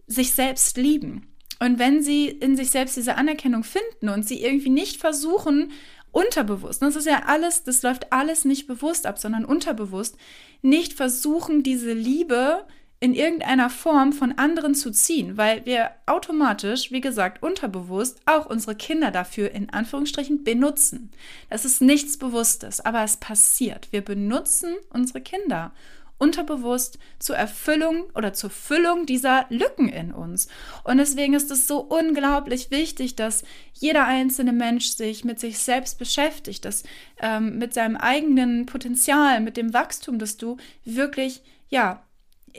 sich 0.07 0.33
selbst 0.33 0.77
lieben 0.77 1.27
und 1.59 1.79
wenn 1.79 2.03
sie 2.03 2.27
in 2.27 2.55
sich 2.55 2.71
selbst 2.71 2.97
diese 2.97 3.15
Anerkennung 3.15 3.63
finden 3.63 4.09
und 4.09 4.27
sie 4.27 4.43
irgendwie 4.43 4.69
nicht 4.69 4.99
versuchen, 4.99 5.71
unterbewusst, 6.12 6.81
das 6.81 6.95
ist 6.95 7.07
ja 7.07 7.23
alles, 7.25 7.63
das 7.63 7.81
läuft 7.81 8.13
alles 8.13 8.45
nicht 8.45 8.67
bewusst 8.67 9.07
ab, 9.07 9.17
sondern 9.17 9.45
unterbewusst, 9.45 10.15
nicht 10.62 10.93
versuchen, 10.93 11.63
diese 11.63 11.93
Liebe 11.93 12.65
in 13.03 13.13
irgendeiner 13.13 13.69
Form 13.69 14.13
von 14.13 14.37
anderen 14.37 14.75
zu 14.75 14.89
ziehen, 14.89 15.35
weil 15.35 15.65
wir 15.65 15.91
automatisch, 16.05 16.89
wie 16.89 17.01
gesagt, 17.01 17.43
unterbewusst 17.43 18.21
auch 18.25 18.45
unsere 18.45 18.75
Kinder 18.75 19.11
dafür 19.11 19.51
in 19.51 19.69
Anführungsstrichen 19.71 20.45
benutzen. 20.45 21.11
Das 21.49 21.65
ist 21.65 21.81
nichts 21.81 22.15
Bewusstes, 22.15 22.79
aber 22.79 23.03
es 23.03 23.17
passiert. 23.17 23.89
Wir 23.91 23.99
benutzen 23.99 24.77
unsere 24.89 25.19
Kinder 25.19 25.73
unterbewusst 26.17 26.97
zur 27.19 27.35
Erfüllung 27.35 28.05
oder 28.15 28.31
zur 28.31 28.49
Füllung 28.49 29.05
dieser 29.05 29.47
Lücken 29.49 29.89
in 29.89 30.13
uns. 30.13 30.47
Und 30.85 30.97
deswegen 30.97 31.33
ist 31.33 31.51
es 31.51 31.67
so 31.67 31.79
unglaublich 31.79 32.71
wichtig, 32.71 33.17
dass 33.17 33.43
jeder 33.73 34.05
einzelne 34.05 34.53
Mensch 34.53 34.87
sich 34.91 35.25
mit 35.25 35.41
sich 35.41 35.59
selbst 35.59 35.99
beschäftigt, 35.99 36.63
dass 36.63 36.83
ähm, 37.19 37.57
mit 37.57 37.73
seinem 37.73 37.97
eigenen 37.97 38.65
Potenzial, 38.65 39.41
mit 39.41 39.57
dem 39.57 39.73
Wachstum, 39.73 40.19
dass 40.19 40.37
du 40.37 40.55
wirklich, 40.85 41.41
ja, 41.67 42.01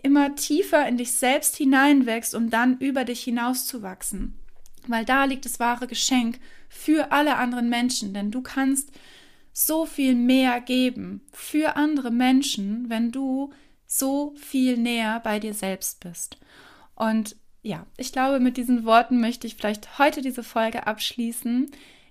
immer 0.03 0.35
tiefer 0.35 0.87
in 0.89 0.97
dich 0.97 1.13
selbst 1.13 1.57
hineinwächst, 1.57 2.35
um 2.35 2.51
dann 2.51 2.79
über 2.79 3.05
dich 3.05 3.23
hinauszuwachsen. 3.23 4.39
Weil 4.87 5.05
da 5.05 5.25
liegt 5.25 5.45
das 5.45 5.61
wahre 5.61 5.87
Geschenk 5.87 6.39
für 6.69 7.13
alle 7.13 7.37
anderen 7.37 7.69
Menschen, 7.69 8.13
denn 8.13 8.31
du 8.31 8.43
kannst 8.43 8.91
so 9.53 9.87
viel 9.87 10.15
mehr 10.15 10.61
geben 10.61 11.23
für 11.33 11.77
andere 11.77 12.11
Menschen, 12.11 12.91
wenn 12.91 13.13
du 13.13 13.53
so 13.87 14.35
viel 14.37 14.77
näher 14.77 15.21
bei 15.21 15.39
dir 15.39 15.55
selbst 15.55 16.01
bist. 16.01 16.39
Und 16.97 17.37
ja, 17.63 17.87
ich 17.97 18.13
glaube, 18.13 18.41
mit 18.41 18.57
diesen 18.57 18.85
Worten 18.85 19.21
möchte 19.21 19.47
ich 19.47 19.55
vielleicht 19.55 19.99
heute 19.99 20.21
diese 20.21 20.43
Folge 20.43 20.87
abschließen. 20.87 21.71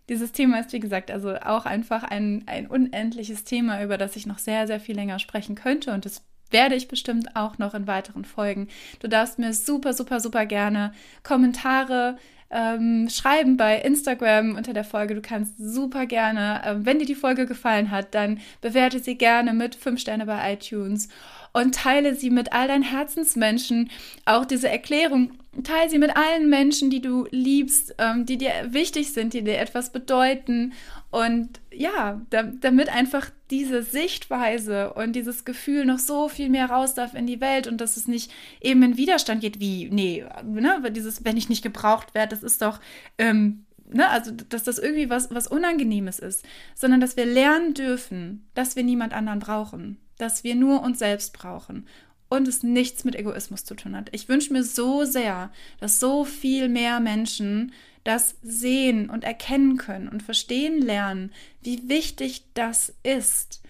Dieses 0.10 0.32
Thema 0.32 0.60
ist, 0.60 0.74
wie 0.74 0.80
gesagt, 0.80 1.12
also 1.12 1.36
auch 1.36 1.66
einfach 1.66 2.04
ein, 2.04 2.44
ein 2.48 2.68
unendliches 2.68 3.44
Thema, 3.44 3.84
über 3.84 3.98
das 3.98 4.16
ich 4.16 4.26
noch 4.26 4.40
sehr, 4.40 4.66
sehr 4.66 4.80
viel 4.80 4.96
länger 4.96 5.20
sprechen 5.20 5.56
könnte. 5.56 5.94
Und 5.94 6.06
das 6.06 6.24
werde 6.54 6.76
ich 6.76 6.88
bestimmt 6.88 7.36
auch 7.36 7.58
noch 7.58 7.74
in 7.74 7.88
weiteren 7.88 8.24
Folgen. 8.24 8.68
Du 9.02 9.10
darfst 9.10 9.40
mir 9.40 9.54
super, 9.54 9.94
super, 9.94 10.20
super 10.20 10.46
gerne 10.46 10.94
Kommentare 11.24 12.18
ähm, 12.54 13.10
schreiben 13.10 13.58
bei 13.58 13.80
Instagram 13.80 14.56
unter 14.56 14.74
der 14.74 14.84
Folge. 14.84 15.16
Du 15.16 15.22
kannst 15.22 15.56
super 15.58 16.06
gerne, 16.06 16.62
äh, 16.64 16.76
wenn 16.86 17.00
dir 17.00 17.06
die 17.06 17.16
Folge 17.16 17.48
gefallen 17.48 17.90
hat, 17.90 18.14
dann 18.14 18.40
bewerte 18.62 19.00
sie 19.00 19.18
gerne 19.18 19.54
mit 19.54 19.76
5 19.76 20.00
Sterne 20.00 20.28
bei 20.28 20.54
iTunes 20.54 21.10
und 21.52 21.76
teile 21.76 22.16
sie 22.16 22.30
mit 22.30 22.54
all 22.54 22.68
deinen 22.68 22.84
Herzensmenschen. 22.84 23.90
Auch 24.26 24.46
diese 24.46 24.70
Erklärung, 24.70 25.32
teile 25.62 25.90
sie 25.90 26.00
mit 26.00 26.16
allen 26.16 26.50
Menschen, 26.50 26.90
die 26.90 27.02
du 27.02 27.28
liebst, 27.30 27.96
ähm, 28.00 28.26
die 28.26 28.38
dir 28.38 28.52
wichtig 28.70 29.14
sind, 29.14 29.34
die 29.34 29.44
dir 29.44 29.60
etwas 29.60 29.92
bedeuten. 29.92 30.74
Und 31.12 31.60
ja, 31.72 32.22
da, 32.30 32.44
damit 32.44 32.90
einfach 32.90 33.30
diese 33.52 33.84
Sichtweise 33.84 34.94
und 34.94 35.14
dieses 35.14 35.46
Gefühl 35.46 35.86
noch 35.86 36.00
so 36.00 36.28
viel 36.28 36.50
mehr 36.50 36.72
raus 36.72 36.96
darf 36.96 37.14
in 37.14 37.28
die 37.28 37.42
Welt 37.42 37.68
und 37.68 37.82
dass 37.82 37.98
es 37.98 38.08
nicht 38.08 38.32
eben 38.62 38.82
in 38.82 38.98
Widerstand 38.98 39.42
geht, 39.42 39.60
wie, 39.60 39.90
nee, 39.92 40.26
ne, 40.44 40.92
dieses, 40.92 41.24
wenn 41.24 41.38
ich 41.38 41.50
nicht 41.50 41.62
gebraucht 41.62 42.16
werde, 42.16 42.36
das 42.36 42.42
ist 42.42 42.64
doch, 42.64 42.80
ähm, 43.20 43.66
ne, 43.92 44.10
also 44.10 44.32
dass 44.32 44.64
das 44.64 44.80
irgendwie 44.80 45.12
was, 45.12 45.32
was 45.32 45.48
Unangenehmes 45.48 46.18
ist, 46.18 46.44
sondern 46.74 47.00
dass 47.00 47.16
wir 47.16 47.28
lernen 47.28 47.76
dürfen, 47.76 48.48
dass 48.56 48.76
wir 48.76 48.84
niemand 48.84 49.14
anderen 49.14 49.40
brauchen 49.40 50.00
dass 50.18 50.44
wir 50.44 50.56
nur 50.56 50.82
uns 50.82 51.00
selbst 51.00 51.34
brauchen 51.34 51.88
und 52.34 52.48
es 52.48 52.64
nichts 52.64 53.04
mit 53.04 53.16
Egoismus 53.16 53.64
zu 53.64 53.76
tun 53.76 53.96
hat. 53.96 54.10
Ich 54.12 54.28
wünsche 54.28 54.52
mir 54.54 54.64
so 54.64 55.06
sehr, 55.06 55.52
dass 55.80 56.00
so 56.00 56.26
viel 56.26 56.68
mehr 56.68 57.00
Menschen 57.00 57.74
das 58.04 58.36
sehen 58.42 59.10
und 59.10 59.24
erkennen 59.24 59.78
können 59.78 60.08
und 60.08 60.24
verstehen 60.24 60.82
lernen, 60.82 61.32
wie 61.62 61.88
wichtig 61.88 62.46
das 62.56 62.94
ist. 63.04 63.62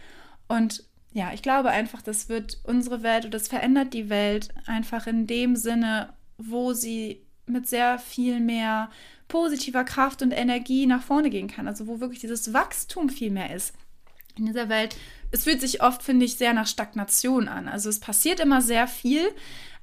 Und 0.48 0.86
ja, 1.12 1.34
ich 1.34 1.42
glaube 1.42 1.70
einfach, 1.70 2.02
das 2.02 2.30
wird 2.30 2.62
unsere 2.64 3.04
Welt 3.04 3.26
und 3.26 3.34
das 3.34 3.50
verändert 3.50 3.94
die 3.94 4.10
Welt 4.10 4.50
einfach 4.66 5.08
in 5.08 5.28
dem 5.28 5.56
Sinne, 5.58 6.14
wo 6.38 6.74
sie 6.74 7.22
mit 7.46 7.68
sehr 7.68 8.00
viel 8.00 8.40
mehr 8.40 8.90
positiver 9.28 9.84
Kraft 9.84 10.22
und 10.22 10.32
Energie 10.32 10.86
nach 10.86 11.04
vorne 11.04 11.30
gehen 11.30 11.50
kann. 11.50 11.68
Also 11.68 11.86
wo 11.86 12.00
wirklich 12.00 12.22
dieses 12.22 12.54
Wachstum 12.54 13.10
viel 13.10 13.30
mehr 13.30 13.54
ist. 13.54 13.76
In 14.38 14.46
dieser 14.46 14.70
Welt 14.70 14.96
es 15.34 15.46
fühlt 15.46 15.60
sich 15.60 15.82
oft, 15.82 16.04
finde 16.04 16.26
ich, 16.26 16.36
sehr 16.38 16.54
nach 16.54 16.68
Stagnation 16.68 17.48
an. 17.48 17.68
Also 17.68 17.90
es 17.90 18.00
passiert 18.00 18.40
immer 18.40 18.62
sehr 18.62 18.88
viel, 18.88 19.28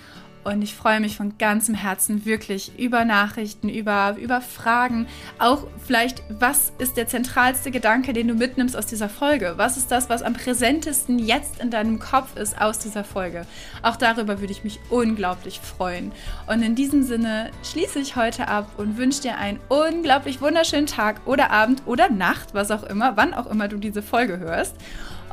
Und 0.45 0.61
ich 0.63 0.75
freue 0.75 1.01
mich 1.01 1.17
von 1.17 1.39
ganzem 1.39 1.75
Herzen 1.75 2.27
wirklich 2.27 2.79
über 2.79 3.05
Nachrichten, 3.05 3.71
über, 3.71 4.17
über 4.21 4.43
Fragen. 4.43 5.07
Auch 5.39 5.67
vielleicht, 5.87 6.23
was 6.29 6.73
ist 6.79 6.99
der 6.99 7.09
zentralste 7.09 7.71
Gedanke, 7.71 8.13
den 8.13 8.29
du 8.29 8.35
mitnimmst 8.35 8.77
aus 8.77 8.87
dieser 8.87 9.09
Folge? 9.09 9.55
Was 9.57 9.79
ist 9.79 9.91
das, 9.91 10.11
was 10.11 10.23
am 10.23 10.35
präsentesten 10.35 11.19
jetzt 11.19 11.61
in 11.61 11.71
deinem 11.71 11.99
Kopf 11.99 12.37
ist 12.37 12.61
aus 12.61 12.79
dieser 12.79 13.05
Folge? 13.05 13.47
Auch 13.83 13.97
darüber 13.97 14.41
würde 14.41 14.53
ich 14.53 14.65
mich 14.65 14.79
unglaublich 14.91 15.61
freuen. 15.61 16.13
Und 16.47 16.63
in 16.63 16.75
diesem 16.75 17.03
Sinne 17.03 17.51
schließe 17.63 17.99
ich 17.99 18.17
heute 18.17 18.49
ab 18.49 18.71
und 18.77 18.99
wünsche 18.99 19.23
dir 19.23 19.39
einen 19.39 19.61
unglaublich 19.69 20.43
wunderschönen 20.43 20.87
Tag 20.87 21.23
oder 21.25 21.51
Abend 21.51 21.83
oder 21.87 22.11
Nacht, 22.11 22.53
was 22.53 22.71
auch 22.71 22.83
immer, 22.85 23.17
wann 23.17 23.33
auch 23.33 23.51
immer 23.51 23.69
du 23.69 23.79
diese 23.79 24.03
Folge 24.03 24.39
hörst. 24.39 24.77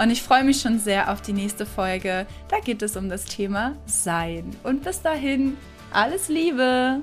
Und 0.01 0.09
ich 0.09 0.23
freue 0.23 0.43
mich 0.43 0.59
schon 0.59 0.79
sehr 0.79 1.11
auf 1.11 1.21
die 1.21 1.31
nächste 1.31 1.67
Folge. 1.67 2.25
Da 2.49 2.59
geht 2.59 2.81
es 2.81 2.97
um 2.97 3.07
das 3.07 3.25
Thema 3.25 3.75
Sein. 3.85 4.55
Und 4.63 4.83
bis 4.83 5.03
dahin, 5.03 5.57
alles 5.93 6.27
Liebe! 6.27 7.01